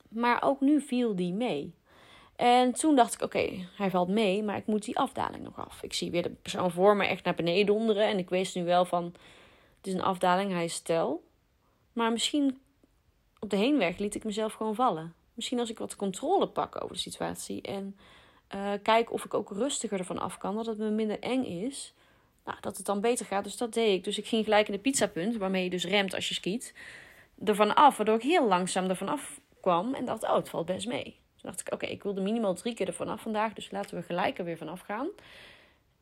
Maar 0.08 0.42
ook 0.42 0.60
nu 0.60 0.80
viel 0.80 1.16
die 1.16 1.32
mee. 1.32 1.74
En 2.36 2.72
toen 2.72 2.96
dacht 2.96 3.14
ik, 3.14 3.22
oké, 3.22 3.66
hij 3.76 3.90
valt 3.90 4.08
mee, 4.08 4.42
maar 4.42 4.56
ik 4.56 4.66
moet 4.66 4.84
die 4.84 4.98
afdaling 4.98 5.44
nog 5.44 5.68
af. 5.68 5.82
Ik 5.82 5.92
zie 5.92 6.10
weer 6.10 6.22
de 6.22 6.30
persoon 6.30 6.70
voor 6.70 6.96
me 6.96 7.06
echt 7.06 7.24
naar 7.24 7.34
beneden 7.34 7.66
donderen. 7.66 8.06
En 8.06 8.18
ik 8.18 8.28
wist 8.28 8.54
nu 8.54 8.64
wel 8.64 8.84
van, 8.84 9.04
het 9.76 9.86
is 9.86 9.92
een 9.92 10.02
afdaling, 10.02 10.52
hij 10.52 10.64
is 10.64 10.74
stel. 10.74 11.24
Maar 11.92 12.12
misschien 12.12 12.58
op 13.38 13.50
de 13.50 13.56
heenweg 13.56 13.98
liet 13.98 14.14
ik 14.14 14.24
mezelf 14.24 14.52
gewoon 14.52 14.74
vallen. 14.74 15.14
Misschien 15.34 15.58
als 15.58 15.70
ik 15.70 15.78
wat 15.78 15.96
controle 15.96 16.48
pak 16.48 16.82
over 16.82 16.94
de 16.94 17.02
situatie. 17.02 17.62
En 17.62 17.96
uh, 18.54 18.72
kijk 18.82 19.12
of 19.12 19.24
ik 19.24 19.34
ook 19.34 19.50
rustiger 19.50 19.98
ervan 19.98 20.18
af 20.18 20.38
kan. 20.38 20.54
Dat 20.54 20.66
het 20.66 20.78
me 20.78 20.90
minder 20.90 21.20
eng 21.20 21.44
is. 21.44 21.94
Nou, 22.44 22.58
dat 22.60 22.76
het 22.76 22.86
dan 22.86 23.00
beter 23.00 23.26
gaat. 23.26 23.44
Dus 23.44 23.56
dat 23.56 23.74
deed 23.74 23.94
ik. 23.94 24.04
Dus 24.04 24.18
ik 24.18 24.26
ging 24.26 24.44
gelijk 24.44 24.66
in 24.66 24.72
de 24.72 24.78
pizzapunt, 24.78 25.36
waarmee 25.36 25.64
je 25.64 25.70
dus 25.70 25.84
remt 25.84 26.14
als 26.14 26.28
je 26.28 26.34
skiet. 26.34 26.74
Ervan 27.44 27.74
af, 27.74 27.96
waardoor 27.96 28.16
ik 28.16 28.22
heel 28.22 28.46
langzaam 28.46 28.88
ervan 28.88 29.08
af 29.08 29.40
kwam. 29.60 29.94
En 29.94 30.04
dacht, 30.04 30.22
oh, 30.22 30.34
het 30.34 30.48
valt 30.48 30.66
best 30.66 30.86
mee. 30.86 31.24
Dacht 31.46 31.60
ik, 31.60 31.72
oké, 31.72 31.86
ik 31.86 32.02
wilde 32.02 32.20
minimaal 32.20 32.54
drie 32.54 32.74
keer 32.74 32.86
ervan 32.86 33.08
af 33.08 33.20
vandaag. 33.20 33.52
Dus 33.52 33.70
laten 33.70 33.96
we 33.96 34.02
gelijk 34.02 34.38
er 34.38 34.44
weer 34.44 34.56
vanaf 34.56 34.80
gaan. 34.80 35.08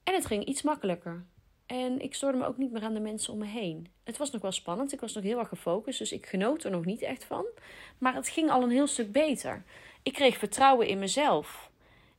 En 0.05 0.15
het 0.15 0.27
ging 0.27 0.45
iets 0.45 0.63
makkelijker. 0.63 1.25
En 1.67 2.01
ik 2.01 2.15
stoorde 2.15 2.39
me 2.39 2.47
ook 2.47 2.57
niet 2.57 2.73
meer 2.73 2.83
aan 2.83 2.95
de 2.95 3.01
mensen 3.01 3.33
om 3.33 3.39
me 3.39 3.47
heen. 3.47 3.89
Het 4.05 4.17
was 4.17 4.31
nog 4.31 4.43
wel 4.43 4.53
spannend. 4.53 4.93
Ik 4.93 5.01
was 5.01 5.13
nog 5.13 5.25
heel 5.25 5.39
erg 5.39 5.49
gefocust. 5.49 5.99
Dus 5.99 6.13
ik 6.13 6.27
genoot 6.27 6.65
er 6.65 6.71
nog 6.71 6.85
niet 6.85 7.03
echt 7.03 7.25
van. 7.25 7.45
Maar 7.99 8.15
het 8.15 8.29
ging 8.29 8.51
al 8.51 8.63
een 8.63 8.71
heel 8.71 8.87
stuk 8.87 9.13
beter. 9.13 9.63
Ik 10.03 10.13
kreeg 10.13 10.39
vertrouwen 10.39 10.87
in 10.87 10.99
mezelf. 10.99 11.71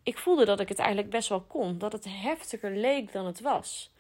Ik 0.04 0.18
voelde 0.18 0.46
dat 0.46 0.60
ik 0.60 0.70
het 0.70 0.80
eigenlijk 0.80 1.10
best 1.10 1.30
wel 1.30 1.42
kon. 1.42 1.78
Dat 1.78 1.92
het 1.92 2.06
heftiger 2.10 2.76
leek 2.78 3.12
dan 3.12 3.26
het 3.26 3.42
was. 3.42 3.92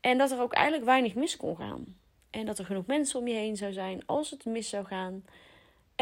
En 0.00 0.18
dat 0.18 0.30
er 0.30 0.40
ook 0.40 0.52
eigenlijk 0.52 0.84
weinig 0.84 1.14
mis 1.14 1.36
kon 1.36 1.56
gaan. 1.56 1.96
En 2.30 2.46
dat 2.46 2.58
er 2.58 2.64
genoeg 2.64 2.86
mensen 2.86 3.20
om 3.20 3.28
je 3.28 3.34
heen 3.34 3.56
zou 3.56 3.72
zijn 3.72 4.02
als 4.06 4.30
het 4.30 4.44
mis 4.44 4.68
zou 4.68 4.84
gaan. 4.84 5.24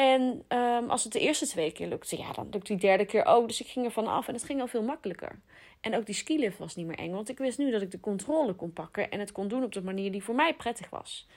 En 0.01 0.45
um, 0.49 0.91
als 0.91 1.05
het 1.05 1.13
de 1.13 1.21
eerste 1.21 1.47
twee 1.47 1.73
keer 1.73 1.87
lukte, 1.87 2.19
ja, 2.19 2.33
dan 2.33 2.49
lukte 2.51 2.73
die 2.73 2.81
derde 2.81 3.05
keer 3.05 3.25
ook. 3.25 3.47
Dus 3.47 3.61
ik 3.61 3.67
ging 3.67 3.87
er 3.87 3.93
van 3.93 4.07
af 4.07 4.29
en 4.29 4.35
het 4.35 4.45
ging 4.45 4.61
al 4.61 4.67
veel 4.67 4.83
makkelijker. 4.83 5.39
En 5.81 5.97
ook 5.97 6.07
die 6.07 6.15
skilift 6.15 6.59
was 6.59 6.77
niet 6.77 6.87
meer 6.87 6.99
eng, 6.99 7.13
want 7.13 7.29
ik 7.29 7.39
wist 7.39 7.59
nu 7.59 7.71
dat 7.71 7.83
ik 7.83 7.91
de 7.91 8.01
controle 8.01 8.55
kon 8.55 8.73
pakken 8.73 9.11
en 9.11 9.21
het 9.21 9.33
kon 9.33 9.49
doen 9.49 9.65
op 9.65 9.73
de 9.73 9.83
manier 9.83 10.13
die 10.13 10.25
voor 10.25 10.35
mij 10.35 10.55
prettig 10.55 10.91
was. 10.91 11.29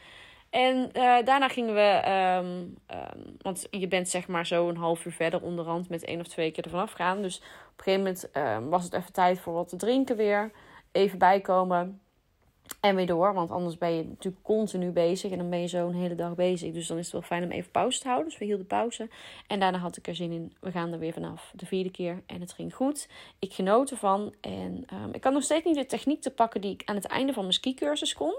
En 0.50 0.75
uh, 0.77 1.24
daarna 1.24 1.48
gingen 1.48 1.74
we, 1.74 2.10
um, 2.39 2.77
um, 2.98 3.36
want 3.41 3.67
je 3.72 3.88
bent 3.88 4.10
zeg 4.10 4.27
maar 4.27 4.46
zo 4.46 4.70
een 4.70 4.77
half 4.77 5.05
uur 5.05 5.12
verder 5.12 5.41
onderhand 5.41 5.89
met 5.89 6.03
één 6.03 6.20
of 6.20 6.27
twee 6.27 6.51
keer 6.51 6.63
ervan 6.63 6.82
afgaan. 6.82 7.22
Dus 7.22 7.38
op 7.38 7.43
een 7.77 7.84
gegeven 7.84 8.00
moment 8.00 8.70
was 8.70 8.84
het 8.84 8.93
even 8.93 9.13
tijd 9.13 9.39
voor 9.39 9.53
wat 9.53 9.70
te 9.70 9.75
drinken 9.75 10.15
weer. 10.15 10.51
Even 10.91 11.20
bijkomen. 11.20 12.01
En 12.80 12.96
weer 12.96 13.06
door, 13.06 13.34
want 13.34 13.51
anders 13.51 13.77
ben 13.77 13.92
je 13.92 14.03
natuurlijk 14.03 14.44
continu 14.44 14.92
bezig 14.92 15.32
en 15.32 15.38
dan 15.38 15.50
ben 15.50 15.60
je 15.60 15.68
zo 15.68 15.88
een 15.88 15.96
hele 15.96 16.15
dag 16.15 16.36
bezig. 16.36 16.74
Dus 16.74 16.88
dan 16.88 16.98
is 16.98 17.03
het 17.03 17.13
wel 17.13 17.22
fijn 17.22 17.44
om 17.44 17.50
even 17.50 17.72
pauze 17.72 18.00
te 18.00 18.08
houden. 18.08 18.30
Dus 18.30 18.38
we 18.38 18.46
hielden 18.46 18.68
pauze. 18.68 19.10
En 19.48 19.60
daarna 19.60 19.77
had 19.77 19.98
ik 19.98 20.08
er 20.08 20.15
zin 20.15 20.32
in. 20.32 20.53
We 20.60 20.72
gaan 20.72 20.92
er 20.92 21.00
weer 21.00 21.13
vanaf. 21.13 21.51
De 21.56 21.65
vierde 21.65 21.92
keer. 21.92 22.22
En 22.25 22.42
het 22.42 22.53
ging 22.53 22.75
goed. 22.75 23.08
Ik 23.39 23.53
genoot 23.53 23.92
ervan. 23.92 24.34
En 24.42 24.86
um, 24.94 25.13
ik 25.13 25.22
kan 25.22 25.34
nog 25.34 25.44
steeds 25.44 25.65
niet 25.65 25.75
de 25.75 25.86
techniek 25.86 26.22
te 26.22 26.32
pakken 26.32 26.62
die 26.62 26.74
ik 26.74 26.82
aan 26.86 26.96
het 26.96 27.06
einde 27.06 27.34
van 27.34 27.42
mijn 27.42 27.53
skicursus 27.53 28.13
kon. 28.13 28.36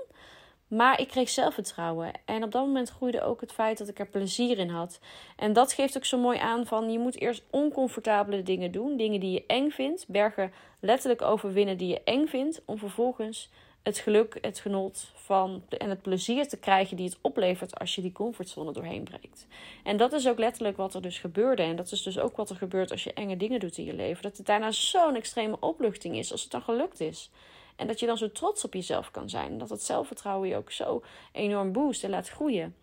Maar 0.68 1.00
ik 1.00 1.08
kreeg 1.08 1.28
zelfvertrouwen. 1.28 2.12
En 2.24 2.42
op 2.42 2.52
dat 2.52 2.66
moment 2.66 2.90
groeide 2.90 3.22
ook 3.22 3.40
het 3.40 3.52
feit 3.52 3.78
dat 3.78 3.88
ik 3.88 3.98
er 3.98 4.06
plezier 4.06 4.58
in 4.58 4.68
had. 4.68 5.00
En 5.36 5.52
dat 5.52 5.72
geeft 5.72 5.96
ook 5.96 6.04
zo 6.04 6.18
mooi 6.18 6.38
aan 6.38 6.66
van 6.66 6.90
je 6.90 6.98
moet 6.98 7.20
eerst 7.20 7.42
oncomfortabele 7.50 8.42
dingen 8.42 8.72
doen. 8.72 8.96
Dingen 8.96 9.20
die 9.20 9.32
je 9.32 9.44
eng 9.46 9.70
vindt. 9.70 10.04
Bergen 10.08 10.52
letterlijk 10.80 11.22
overwinnen 11.22 11.76
die 11.76 11.88
je 11.88 12.02
eng 12.04 12.26
vindt. 12.26 12.62
Om 12.64 12.78
vervolgens 12.78 13.50
het 13.84 13.98
geluk, 13.98 14.38
het 14.40 14.58
genot 14.58 15.10
van 15.14 15.62
en 15.78 15.88
het 15.88 16.02
plezier 16.02 16.48
te 16.48 16.56
krijgen 16.56 16.96
die 16.96 17.06
het 17.06 17.18
oplevert 17.20 17.78
als 17.78 17.94
je 17.94 18.02
die 18.02 18.12
comfortzone 18.12 18.72
doorheen 18.72 19.04
breekt. 19.04 19.46
En 19.82 19.96
dat 19.96 20.12
is 20.12 20.28
ook 20.28 20.38
letterlijk 20.38 20.76
wat 20.76 20.94
er 20.94 21.02
dus 21.02 21.18
gebeurde. 21.18 21.62
En 21.62 21.76
dat 21.76 21.92
is 21.92 22.02
dus 22.02 22.18
ook 22.18 22.36
wat 22.36 22.50
er 22.50 22.56
gebeurt 22.56 22.90
als 22.90 23.04
je 23.04 23.12
enge 23.12 23.36
dingen 23.36 23.60
doet 23.60 23.78
in 23.78 23.84
je 23.84 23.94
leven. 23.94 24.22
Dat 24.22 24.36
het 24.36 24.46
daarna 24.46 24.70
zo'n 24.70 25.16
extreme 25.16 25.56
opluchting 25.60 26.16
is 26.16 26.32
als 26.32 26.42
het 26.42 26.50
dan 26.50 26.62
gelukt 26.62 27.00
is. 27.00 27.30
En 27.76 27.86
dat 27.86 28.00
je 28.00 28.06
dan 28.06 28.18
zo 28.18 28.32
trots 28.32 28.64
op 28.64 28.74
jezelf 28.74 29.10
kan 29.10 29.28
zijn. 29.28 29.58
Dat 29.58 29.70
het 29.70 29.82
zelfvertrouwen 29.82 30.48
je 30.48 30.56
ook 30.56 30.70
zo 30.70 31.02
enorm 31.32 31.72
boost 31.72 32.04
en 32.04 32.10
laat 32.10 32.28
groeien. 32.28 32.74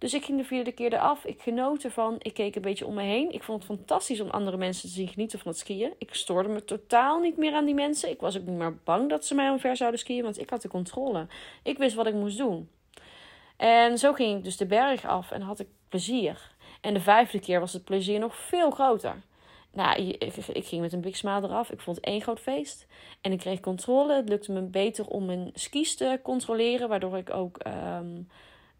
Dus 0.00 0.14
ik 0.14 0.24
ging 0.24 0.38
de 0.38 0.44
vierde 0.44 0.72
keer 0.72 0.92
eraf. 0.92 1.24
Ik 1.24 1.42
genoot 1.42 1.84
ervan. 1.84 2.16
Ik 2.18 2.34
keek 2.34 2.56
een 2.56 2.62
beetje 2.62 2.86
om 2.86 2.94
me 2.94 3.02
heen. 3.02 3.32
Ik 3.32 3.42
vond 3.42 3.62
het 3.66 3.76
fantastisch 3.76 4.20
om 4.20 4.30
andere 4.30 4.56
mensen 4.56 4.88
te 4.88 4.94
zien 4.94 5.08
genieten 5.08 5.38
van 5.38 5.50
het 5.50 5.60
skiën. 5.60 5.92
Ik 5.98 6.14
stoorde 6.14 6.48
me 6.48 6.64
totaal 6.64 7.20
niet 7.20 7.36
meer 7.36 7.52
aan 7.52 7.64
die 7.64 7.74
mensen. 7.74 8.10
Ik 8.10 8.20
was 8.20 8.36
ook 8.38 8.46
niet 8.46 8.56
meer 8.56 8.78
bang 8.84 9.08
dat 9.08 9.24
ze 9.24 9.34
mij 9.34 9.50
omver 9.50 9.76
zouden 9.76 10.00
skiën, 10.00 10.22
want 10.22 10.40
ik 10.40 10.50
had 10.50 10.62
de 10.62 10.68
controle. 10.68 11.26
Ik 11.62 11.78
wist 11.78 11.94
wat 11.94 12.06
ik 12.06 12.14
moest 12.14 12.38
doen. 12.38 12.70
En 13.56 13.98
zo 13.98 14.12
ging 14.12 14.38
ik 14.38 14.44
dus 14.44 14.56
de 14.56 14.66
berg 14.66 15.06
af 15.06 15.30
en 15.30 15.40
had 15.40 15.60
ik 15.60 15.68
plezier. 15.88 16.54
En 16.80 16.94
de 16.94 17.00
vijfde 17.00 17.40
keer 17.40 17.60
was 17.60 17.72
het 17.72 17.84
plezier 17.84 18.18
nog 18.18 18.36
veel 18.36 18.70
groter. 18.70 19.22
Nou, 19.72 20.02
ik, 20.02 20.66
ging 20.66 20.80
met 20.80 20.92
een 20.92 21.00
big 21.00 21.16
smile 21.16 21.42
eraf. 21.42 21.70
Ik 21.70 21.80
vond 21.80 21.96
het 21.96 22.04
één 22.04 22.20
groot 22.20 22.40
feest. 22.40 22.86
En 23.20 23.32
ik 23.32 23.38
kreeg 23.38 23.60
controle. 23.60 24.14
Het 24.14 24.28
lukte 24.28 24.52
me 24.52 24.60
beter 24.60 25.06
om 25.06 25.24
mijn 25.24 25.50
skis 25.54 25.96
te 25.96 26.20
controleren, 26.22 26.88
waardoor 26.88 27.16
ik 27.16 27.34
ook 27.34 27.60
um, 27.66 28.28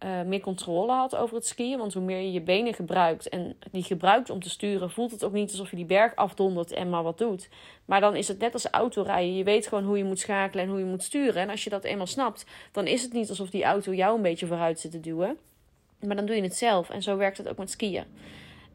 uh, 0.05 0.23
meer 0.23 0.41
controle 0.41 0.93
had 0.93 1.17
over 1.17 1.37
het 1.37 1.47
skiën. 1.47 1.79
Want 1.79 1.95
hoe 1.95 2.03
meer 2.03 2.21
je 2.21 2.33
je 2.33 2.41
benen 2.41 2.75
gebruikt 2.75 3.29
en 3.29 3.57
die 3.71 3.83
gebruikt 3.83 4.31
om 4.31 4.43
te 4.43 4.51
sturen, 4.51 4.91
voelt 4.91 5.11
het 5.11 5.25
ook 5.25 5.33
niet 5.33 5.51
alsof 5.51 5.71
je 5.71 5.77
die 5.77 5.85
berg 5.85 6.17
afdondert 6.17 6.73
en 6.73 6.91
maar 6.91 7.03
wat 7.03 7.19
doet. 7.19 7.49
Maar 7.85 8.01
dan 8.01 8.17
is 8.17 8.29
het 8.29 8.39
net 8.39 8.53
als 8.53 8.67
autorijden. 8.67 9.37
Je 9.37 9.45
weet 9.45 9.67
gewoon 9.67 9.85
hoe 9.85 9.99
je 9.99 10.05
moet 10.05 10.19
schakelen 10.19 10.65
en 10.65 10.71
hoe 10.71 10.79
je 10.79 10.85
moet 10.85 11.03
sturen. 11.03 11.43
En 11.43 11.51
als 11.51 11.65
je 11.65 11.71
dat 11.71 11.85
eenmaal 11.85 12.07
snapt, 12.07 12.47
dan 12.73 12.87
is 12.87 13.03
het 13.03 13.13
niet 13.13 13.29
alsof 13.29 13.51
die 13.51 13.65
auto 13.65 13.95
jou 13.95 14.17
een 14.17 14.23
beetje 14.23 14.47
vooruit 14.47 14.81
zit 14.81 14.91
te 14.91 15.01
duwen. 15.01 15.39
Maar 16.01 16.17
dan 16.17 16.27
doe 16.27 16.37
je 16.37 16.43
het 16.43 16.57
zelf. 16.57 16.91
En 16.91 17.03
zo 17.03 17.17
werkt 17.17 17.39
het 17.39 17.49
ook 17.49 17.59
met 17.59 17.71
skiën. 17.71 18.05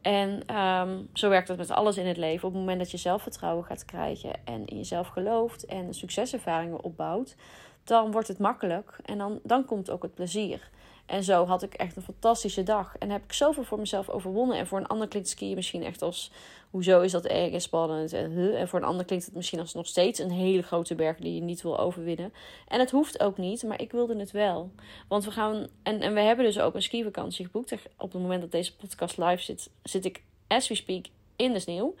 En 0.02 0.56
um, 0.56 1.08
zo 1.12 1.28
werkt 1.28 1.48
het 1.48 1.56
met 1.56 1.70
alles 1.70 1.96
in 1.96 2.06
het 2.06 2.16
leven. 2.16 2.48
Op 2.48 2.52
het 2.52 2.60
moment 2.60 2.78
dat 2.78 2.90
je 2.90 2.96
zelfvertrouwen 2.96 3.64
gaat 3.64 3.84
krijgen 3.84 4.30
en 4.44 4.66
in 4.66 4.76
jezelf 4.76 5.08
gelooft 5.08 5.64
en 5.64 5.94
succeservaringen 5.94 6.82
opbouwt, 6.82 7.36
dan 7.84 8.10
wordt 8.10 8.28
het 8.28 8.38
makkelijk 8.38 8.98
en 9.04 9.18
dan, 9.18 9.40
dan 9.42 9.64
komt 9.64 9.90
ook 9.90 10.02
het 10.02 10.14
plezier. 10.14 10.70
En 11.06 11.24
zo 11.24 11.46
had 11.46 11.62
ik 11.62 11.74
echt 11.74 11.96
een 11.96 12.02
fantastische 12.02 12.62
dag. 12.62 12.96
En 12.98 13.10
heb 13.10 13.24
ik 13.24 13.32
zoveel 13.32 13.64
voor 13.64 13.78
mezelf 13.78 14.08
overwonnen. 14.08 14.56
En 14.56 14.66
voor 14.66 14.78
een 14.78 14.86
ander 14.86 15.08
klinkt 15.08 15.28
skiën 15.28 15.54
misschien 15.54 15.84
echt 15.84 16.02
als... 16.02 16.30
Hoezo 16.70 17.00
is 17.00 17.12
dat 17.12 17.24
erg 17.24 17.52
en 17.52 17.60
spannend? 17.60 18.12
En, 18.12 18.54
en 18.56 18.68
voor 18.68 18.78
een 18.78 18.84
ander 18.84 19.04
klinkt 19.04 19.24
het 19.24 19.34
misschien 19.34 19.60
als 19.60 19.74
nog 19.74 19.86
steeds 19.86 20.18
een 20.18 20.30
hele 20.30 20.62
grote 20.62 20.94
berg 20.94 21.16
die 21.16 21.34
je 21.34 21.40
niet 21.40 21.62
wil 21.62 21.78
overwinnen. 21.78 22.32
En 22.68 22.80
het 22.80 22.90
hoeft 22.90 23.20
ook 23.20 23.38
niet, 23.38 23.62
maar 23.62 23.80
ik 23.80 23.92
wilde 23.92 24.18
het 24.18 24.30
wel. 24.30 24.70
Want 25.08 25.24
we 25.24 25.30
gaan... 25.30 25.66
En, 25.82 26.00
en 26.00 26.14
we 26.14 26.20
hebben 26.20 26.44
dus 26.44 26.58
ook 26.58 26.74
een 26.74 26.82
skivakantie 26.82 27.44
geboekt. 27.44 27.72
Op 27.96 28.12
het 28.12 28.22
moment 28.22 28.40
dat 28.40 28.50
deze 28.50 28.76
podcast 28.76 29.18
live 29.18 29.42
zit, 29.42 29.70
zit 29.82 30.04
ik 30.04 30.22
as 30.46 30.68
we 30.68 30.74
speak 30.74 31.04
in 31.36 31.52
de 31.52 31.58
sneeuw. 31.58 31.94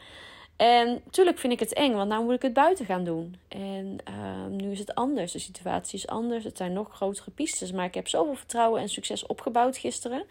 En 0.56 1.00
natuurlijk 1.04 1.38
vind 1.38 1.52
ik 1.52 1.60
het 1.60 1.72
eng, 1.72 1.92
want 1.92 2.10
nu 2.10 2.18
moet 2.24 2.34
ik 2.34 2.42
het 2.42 2.52
buiten 2.52 2.84
gaan 2.84 3.04
doen. 3.04 3.36
En 3.48 3.96
uh, 4.08 4.46
nu 4.46 4.70
is 4.70 4.78
het 4.78 4.94
anders. 4.94 5.32
De 5.32 5.38
situatie 5.38 5.98
is 5.98 6.06
anders. 6.06 6.44
Het 6.44 6.56
zijn 6.56 6.72
nog 6.72 6.94
grotere 6.94 7.30
pistes. 7.30 7.72
Maar 7.72 7.84
ik 7.84 7.94
heb 7.94 8.08
zoveel 8.08 8.34
vertrouwen 8.34 8.80
en 8.80 8.88
succes 8.88 9.26
opgebouwd 9.26 9.76
gisteren. 9.76 10.24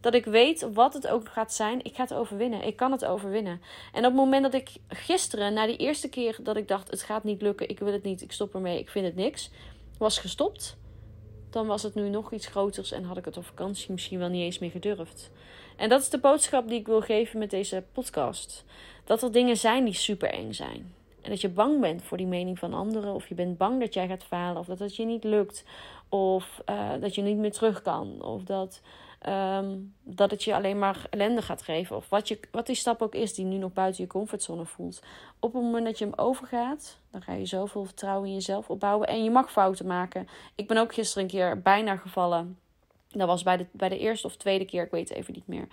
Dat 0.00 0.14
ik 0.14 0.24
weet 0.24 0.72
wat 0.72 0.94
het 0.94 1.08
ook 1.08 1.28
gaat 1.28 1.54
zijn. 1.54 1.84
Ik 1.84 1.94
ga 1.94 2.02
het 2.02 2.14
overwinnen. 2.14 2.62
Ik 2.62 2.76
kan 2.76 2.92
het 2.92 3.04
overwinnen. 3.04 3.60
En 3.92 3.98
op 3.98 4.04
het 4.04 4.14
moment 4.14 4.42
dat 4.42 4.54
ik 4.54 4.70
gisteren, 4.88 5.52
na 5.52 5.66
die 5.66 5.76
eerste 5.76 6.08
keer 6.08 6.38
dat 6.42 6.56
ik 6.56 6.68
dacht: 6.68 6.90
het 6.90 7.02
gaat 7.02 7.24
niet 7.24 7.42
lukken, 7.42 7.68
ik 7.68 7.78
wil 7.78 7.92
het 7.92 8.02
niet, 8.02 8.22
ik 8.22 8.32
stop 8.32 8.54
ermee, 8.54 8.78
ik 8.78 8.88
vind 8.88 9.06
het 9.06 9.16
niks, 9.16 9.50
was 9.98 10.18
gestopt. 10.18 10.76
Dan 11.50 11.66
was 11.66 11.82
het 11.82 11.94
nu 11.94 12.08
nog 12.08 12.32
iets 12.32 12.46
groters 12.46 12.92
en 12.92 13.04
had 13.04 13.16
ik 13.16 13.24
het 13.24 13.36
op 13.36 13.44
vakantie 13.44 13.92
misschien 13.92 14.18
wel 14.18 14.28
niet 14.28 14.42
eens 14.42 14.58
meer 14.58 14.70
gedurfd. 14.70 15.30
En 15.76 15.88
dat 15.88 16.00
is 16.00 16.08
de 16.08 16.18
boodschap 16.18 16.68
die 16.68 16.78
ik 16.78 16.86
wil 16.86 17.00
geven 17.00 17.38
met 17.38 17.50
deze 17.50 17.84
podcast 17.92 18.64
dat 19.04 19.22
er 19.22 19.32
dingen 19.32 19.56
zijn 19.56 19.84
die 19.84 19.94
super 19.94 20.30
eng 20.30 20.52
zijn. 20.52 20.94
En 21.22 21.30
dat 21.30 21.40
je 21.40 21.48
bang 21.48 21.80
bent 21.80 22.02
voor 22.02 22.16
die 22.16 22.26
mening 22.26 22.58
van 22.58 22.74
anderen. 22.74 23.14
Of 23.14 23.28
je 23.28 23.34
bent 23.34 23.58
bang 23.58 23.80
dat 23.80 23.94
jij 23.94 24.08
gaat 24.08 24.24
falen. 24.24 24.60
Of 24.60 24.66
dat 24.66 24.78
het 24.78 24.96
je 24.96 25.04
niet 25.04 25.24
lukt. 25.24 25.64
Of 26.08 26.62
uh, 26.70 26.90
dat 27.00 27.14
je 27.14 27.22
niet 27.22 27.36
meer 27.36 27.52
terug 27.52 27.82
kan. 27.82 28.22
Of 28.22 28.42
dat, 28.42 28.80
um, 29.26 29.94
dat 30.02 30.30
het 30.30 30.44
je 30.44 30.54
alleen 30.54 30.78
maar 30.78 31.06
ellende 31.10 31.42
gaat 31.42 31.62
geven. 31.62 31.96
Of 31.96 32.08
wat, 32.08 32.28
je, 32.28 32.40
wat 32.50 32.66
die 32.66 32.76
stap 32.76 33.02
ook 33.02 33.14
is 33.14 33.34
die 33.34 33.44
nu 33.44 33.56
nog 33.56 33.72
buiten 33.72 34.02
je 34.02 34.08
comfortzone 34.08 34.64
voelt. 34.64 35.02
Op 35.38 35.52
het 35.52 35.62
moment 35.62 35.84
dat 35.84 35.98
je 35.98 36.04
hem 36.04 36.14
overgaat, 36.16 36.98
dan 37.10 37.22
ga 37.22 37.32
je 37.32 37.46
zoveel 37.46 37.84
vertrouwen 37.84 38.28
in 38.28 38.34
jezelf 38.34 38.70
opbouwen. 38.70 39.08
En 39.08 39.24
je 39.24 39.30
mag 39.30 39.52
fouten 39.52 39.86
maken. 39.86 40.28
Ik 40.54 40.68
ben 40.68 40.76
ook 40.76 40.94
gisteren 40.94 41.22
een 41.22 41.30
keer 41.30 41.62
bijna 41.62 41.96
gevallen 41.96 42.56
dat 43.12 43.26
was 43.26 43.42
bij 43.42 43.56
de, 43.56 43.66
bij 43.70 43.88
de 43.88 43.98
eerste 43.98 44.26
of 44.26 44.36
tweede 44.36 44.64
keer, 44.64 44.84
ik 44.84 44.90
weet 44.90 45.08
het 45.08 45.18
even 45.18 45.34
niet 45.34 45.46
meer. 45.46 45.68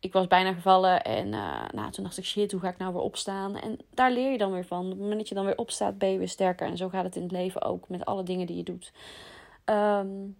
Ik 0.00 0.12
was 0.12 0.26
bijna 0.26 0.52
gevallen 0.52 1.02
en 1.02 1.26
uh, 1.26 1.68
nou, 1.72 1.90
toen 1.90 2.04
dacht 2.04 2.18
ik, 2.18 2.24
shit, 2.24 2.52
hoe 2.52 2.60
ga 2.60 2.68
ik 2.68 2.78
nou 2.78 2.92
weer 2.92 3.02
opstaan? 3.02 3.56
En 3.56 3.78
daar 3.94 4.12
leer 4.12 4.30
je 4.30 4.38
dan 4.38 4.52
weer 4.52 4.64
van. 4.64 4.84
Op 4.84 4.90
het 4.90 4.98
moment 4.98 5.18
dat 5.18 5.28
je 5.28 5.34
dan 5.34 5.44
weer 5.44 5.56
opstaat, 5.56 5.98
ben 5.98 6.12
je 6.12 6.18
weer 6.18 6.28
sterker. 6.28 6.66
En 6.66 6.76
zo 6.76 6.88
gaat 6.88 7.04
het 7.04 7.16
in 7.16 7.22
het 7.22 7.32
leven 7.32 7.62
ook, 7.62 7.88
met 7.88 8.04
alle 8.04 8.22
dingen 8.22 8.46
die 8.46 8.56
je 8.56 8.62
doet. 8.62 8.92
Um, 9.64 10.36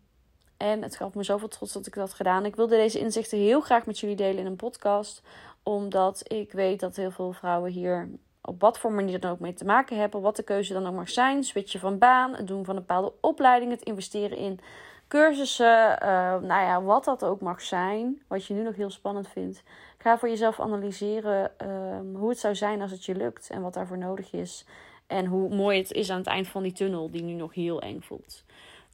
en 0.61 0.83
het 0.83 0.97
gaf 0.97 1.15
me 1.15 1.23
zoveel 1.23 1.49
trots 1.49 1.73
dat 1.73 1.87
ik 1.87 1.95
dat 1.95 2.15
gedaan. 2.15 2.45
Ik 2.45 2.57
wilde 2.57 2.77
deze 2.77 2.99
inzichten 2.99 3.39
heel 3.39 3.61
graag 3.61 3.87
met 3.87 3.99
jullie 3.99 4.17
delen 4.17 4.39
in 4.39 4.47
een 4.47 4.57
podcast. 4.57 5.23
Omdat 5.63 6.33
ik 6.33 6.53
weet 6.53 6.81
dat 6.81 6.97
heel 6.97 7.11
veel 7.11 7.33
vrouwen 7.33 7.71
hier 7.71 8.09
op 8.43 8.61
wat 8.61 8.79
voor 8.79 8.93
manier 8.93 9.21
dan 9.21 9.31
ook 9.31 9.39
mee 9.39 9.55
te 9.55 9.65
maken 9.65 9.99
hebben. 9.99 10.21
Wat 10.21 10.37
de 10.37 10.43
keuze 10.43 10.73
dan 10.73 10.87
ook 10.87 10.95
mag 10.95 11.09
zijn. 11.09 11.45
Switchen 11.45 11.81
van 11.81 11.99
baan, 11.99 12.35
het 12.35 12.47
doen 12.47 12.65
van 12.65 12.77
een 12.77 12.81
bepaalde 12.81 13.13
opleiding, 13.21 13.71
het 13.71 13.83
investeren 13.83 14.37
in 14.37 14.61
cursussen, 15.09 15.99
uh, 16.03 16.09
nou 16.41 16.45
ja, 16.45 16.83
wat 16.83 17.05
dat 17.05 17.25
ook 17.25 17.41
mag 17.41 17.63
zijn, 17.63 18.23
wat 18.27 18.47
je 18.47 18.55
nu 18.55 18.63
nog 18.63 18.77
heel 18.77 18.91
spannend 18.91 19.29
vindt. 19.29 19.63
Ga 19.99 20.19
voor 20.19 20.29
jezelf 20.29 20.61
analyseren 20.61 21.59
ehm, 21.59 22.15
hoe 22.15 22.29
het 22.29 22.39
zou 22.39 22.55
zijn 22.55 22.83
als 22.83 22.91
het 22.91 23.05
je 23.05 23.15
lukt 23.15 23.51
en 23.51 23.63
wat 23.63 23.75
daarvoor 23.75 23.99
nodig 23.99 24.33
is. 24.33 24.65
En 25.07 25.27
hoe 25.27 25.55
mooi 25.55 25.79
het 25.79 25.93
is 25.93 26.11
aan 26.11 26.19
het 26.19 26.27
eind 26.27 26.49
van 26.49 26.63
die 26.63 26.73
tunnel, 26.73 27.11
die 27.11 27.23
nu 27.23 27.33
nog 27.33 27.55
heel 27.55 27.81
eng 27.81 28.01
voelt. 28.01 28.45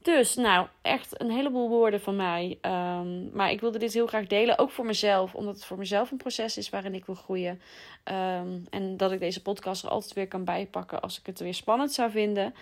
Dus, 0.02 0.34
nou, 0.34 0.66
echt 0.82 1.20
een 1.20 1.30
heleboel 1.30 1.68
woorden 1.68 2.00
van 2.00 2.16
mij. 2.16 2.58
Ehm, 2.60 3.36
maar 3.36 3.50
ik 3.50 3.60
wilde 3.60 3.78
dit 3.78 3.92
heel 3.92 4.06
graag 4.06 4.26
delen, 4.26 4.58
ook 4.58 4.70
voor 4.70 4.86
mezelf, 4.86 5.34
omdat 5.34 5.54
het 5.54 5.64
voor 5.64 5.78
mezelf 5.78 6.10
een 6.10 6.16
proces 6.16 6.56
is 6.56 6.70
waarin 6.70 6.94
ik 6.94 7.06
wil 7.06 7.14
groeien. 7.14 7.60
Ehm, 8.04 8.58
en 8.70 8.96
dat 8.96 9.12
ik 9.12 9.20
deze 9.20 9.42
podcast 9.42 9.82
er 9.82 9.90
altijd 9.90 10.12
weer 10.12 10.28
kan 10.28 10.44
bijpakken 10.44 11.00
als 11.00 11.18
ik 11.18 11.26
het 11.26 11.40
weer 11.40 11.54
spannend 11.54 11.92
zou 11.92 12.10
vinden. 12.10 12.54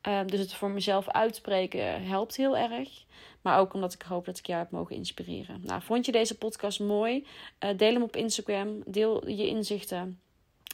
Ehm, 0.00 0.26
dus 0.26 0.40
het 0.40 0.54
voor 0.54 0.70
mezelf 0.70 1.08
uitspreken 1.08 2.02
helpt 2.02 2.36
heel 2.36 2.56
erg. 2.56 3.04
Maar 3.40 3.58
ook 3.58 3.74
omdat 3.74 3.92
ik 3.92 4.02
hoop 4.02 4.24
dat 4.24 4.38
ik 4.38 4.46
jou 4.46 4.58
heb 4.58 4.70
mogen 4.70 4.96
inspireren. 4.96 5.60
Nou, 5.64 5.82
vond 5.82 6.06
je 6.06 6.12
deze 6.12 6.38
podcast 6.38 6.80
mooi? 6.80 7.26
Uh, 7.64 7.70
deel 7.76 7.92
hem 7.92 8.02
op 8.02 8.16
Instagram. 8.16 8.82
Deel 8.86 9.28
je 9.28 9.46
inzichten. 9.46 10.20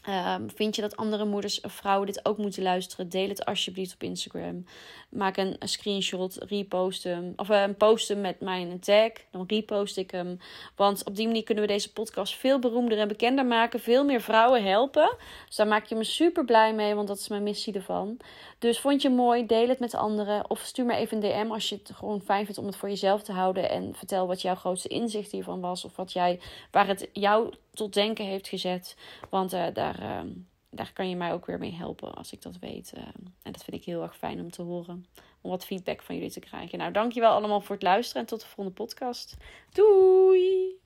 Um, 0.08 0.50
vind 0.54 0.76
je 0.76 0.82
dat 0.82 0.96
andere 0.96 1.24
moeders 1.24 1.60
of 1.60 1.72
vrouwen 1.72 2.06
dit 2.06 2.26
ook 2.26 2.36
moeten 2.36 2.62
luisteren? 2.62 3.08
Deel 3.08 3.28
het 3.28 3.44
alsjeblieft 3.44 3.94
op 3.94 4.02
Instagram. 4.02 4.64
Maak 5.08 5.36
een, 5.36 5.56
screenshot, 5.58 6.36
repost 6.48 7.04
hem. 7.04 7.32
Of 7.36 7.48
uh, 7.48 7.64
post 7.78 8.08
hem 8.08 8.20
met 8.20 8.40
mijn 8.40 8.80
tag. 8.80 9.10
Dan 9.30 9.44
repost 9.46 9.96
ik 9.96 10.10
hem. 10.10 10.38
Want 10.76 11.04
op 11.04 11.16
die 11.16 11.26
manier 11.26 11.42
kunnen 11.42 11.64
we 11.64 11.72
deze 11.72 11.92
podcast 11.92 12.34
veel 12.34 12.58
beroemder 12.58 12.98
en 12.98 13.08
bekender 13.08 13.46
maken. 13.46 13.80
Veel 13.80 14.04
meer 14.04 14.20
vrouwen 14.20 14.64
helpen. 14.64 15.16
Dus 15.46 15.56
daar 15.56 15.66
maak 15.66 15.86
je 15.86 15.94
me 15.94 16.04
super 16.04 16.44
blij 16.44 16.74
mee, 16.74 16.94
want 16.94 17.08
dat 17.08 17.18
is 17.18 17.28
mijn 17.28 17.42
missie 17.42 17.74
ervan. 17.74 18.16
Dus 18.58 18.80
vond 18.80 19.02
je 19.02 19.10
mooi? 19.10 19.46
Deel 19.46 19.68
het 19.68 19.78
met 19.78 19.94
anderen. 19.94 20.50
Of 20.50 20.60
stuur 20.60 20.84
me 20.84 20.94
even 20.94 21.16
een 21.16 21.46
DM 21.46 21.52
als 21.52 21.68
je 21.68 21.74
het 21.74 21.90
gewoon 21.94 22.20
fijn 22.20 22.44
vindt 22.44 22.60
om 22.60 22.66
het 22.66 22.76
voor 22.76 22.88
jezelf 22.88 23.22
te 23.22 23.32
houden. 23.32 23.70
En 23.70 23.94
vertel 23.94 24.26
wat 24.26 24.42
jouw 24.42 24.54
grootste 24.54 24.88
inzicht 24.88 25.30
hiervan 25.30 25.60
was. 25.60 25.84
Of 25.84 25.96
wat 25.96 26.12
jij, 26.12 26.40
waar 26.70 26.86
het 26.86 27.08
jou 27.12 27.54
tot 27.76 27.94
denken 27.94 28.24
heeft 28.24 28.48
gezet. 28.48 28.96
Want 29.30 29.54
uh, 29.54 29.64
daar, 29.72 29.95
uh, 30.00 30.20
daar 30.70 30.92
kan 30.92 31.08
je 31.08 31.16
mij 31.16 31.32
ook 31.32 31.46
weer 31.46 31.58
mee 31.58 31.74
helpen 31.74 32.14
als 32.14 32.32
ik 32.32 32.42
dat 32.42 32.58
weet. 32.58 32.92
Uh, 32.96 33.02
en 33.42 33.52
dat 33.52 33.64
vind 33.64 33.76
ik 33.76 33.84
heel 33.84 34.02
erg 34.02 34.16
fijn 34.16 34.40
om 34.40 34.50
te 34.50 34.62
horen. 34.62 35.06
Om 35.40 35.50
wat 35.50 35.64
feedback 35.64 36.02
van 36.02 36.14
jullie 36.14 36.30
te 36.30 36.40
krijgen. 36.40 36.78
Nou, 36.78 36.92
dankjewel 36.92 37.32
allemaal 37.32 37.60
voor 37.60 37.74
het 37.74 37.84
luisteren. 37.84 38.22
En 38.22 38.28
tot 38.28 38.40
de 38.40 38.46
volgende 38.46 38.72
podcast. 38.72 39.36
Doei! 39.70 40.84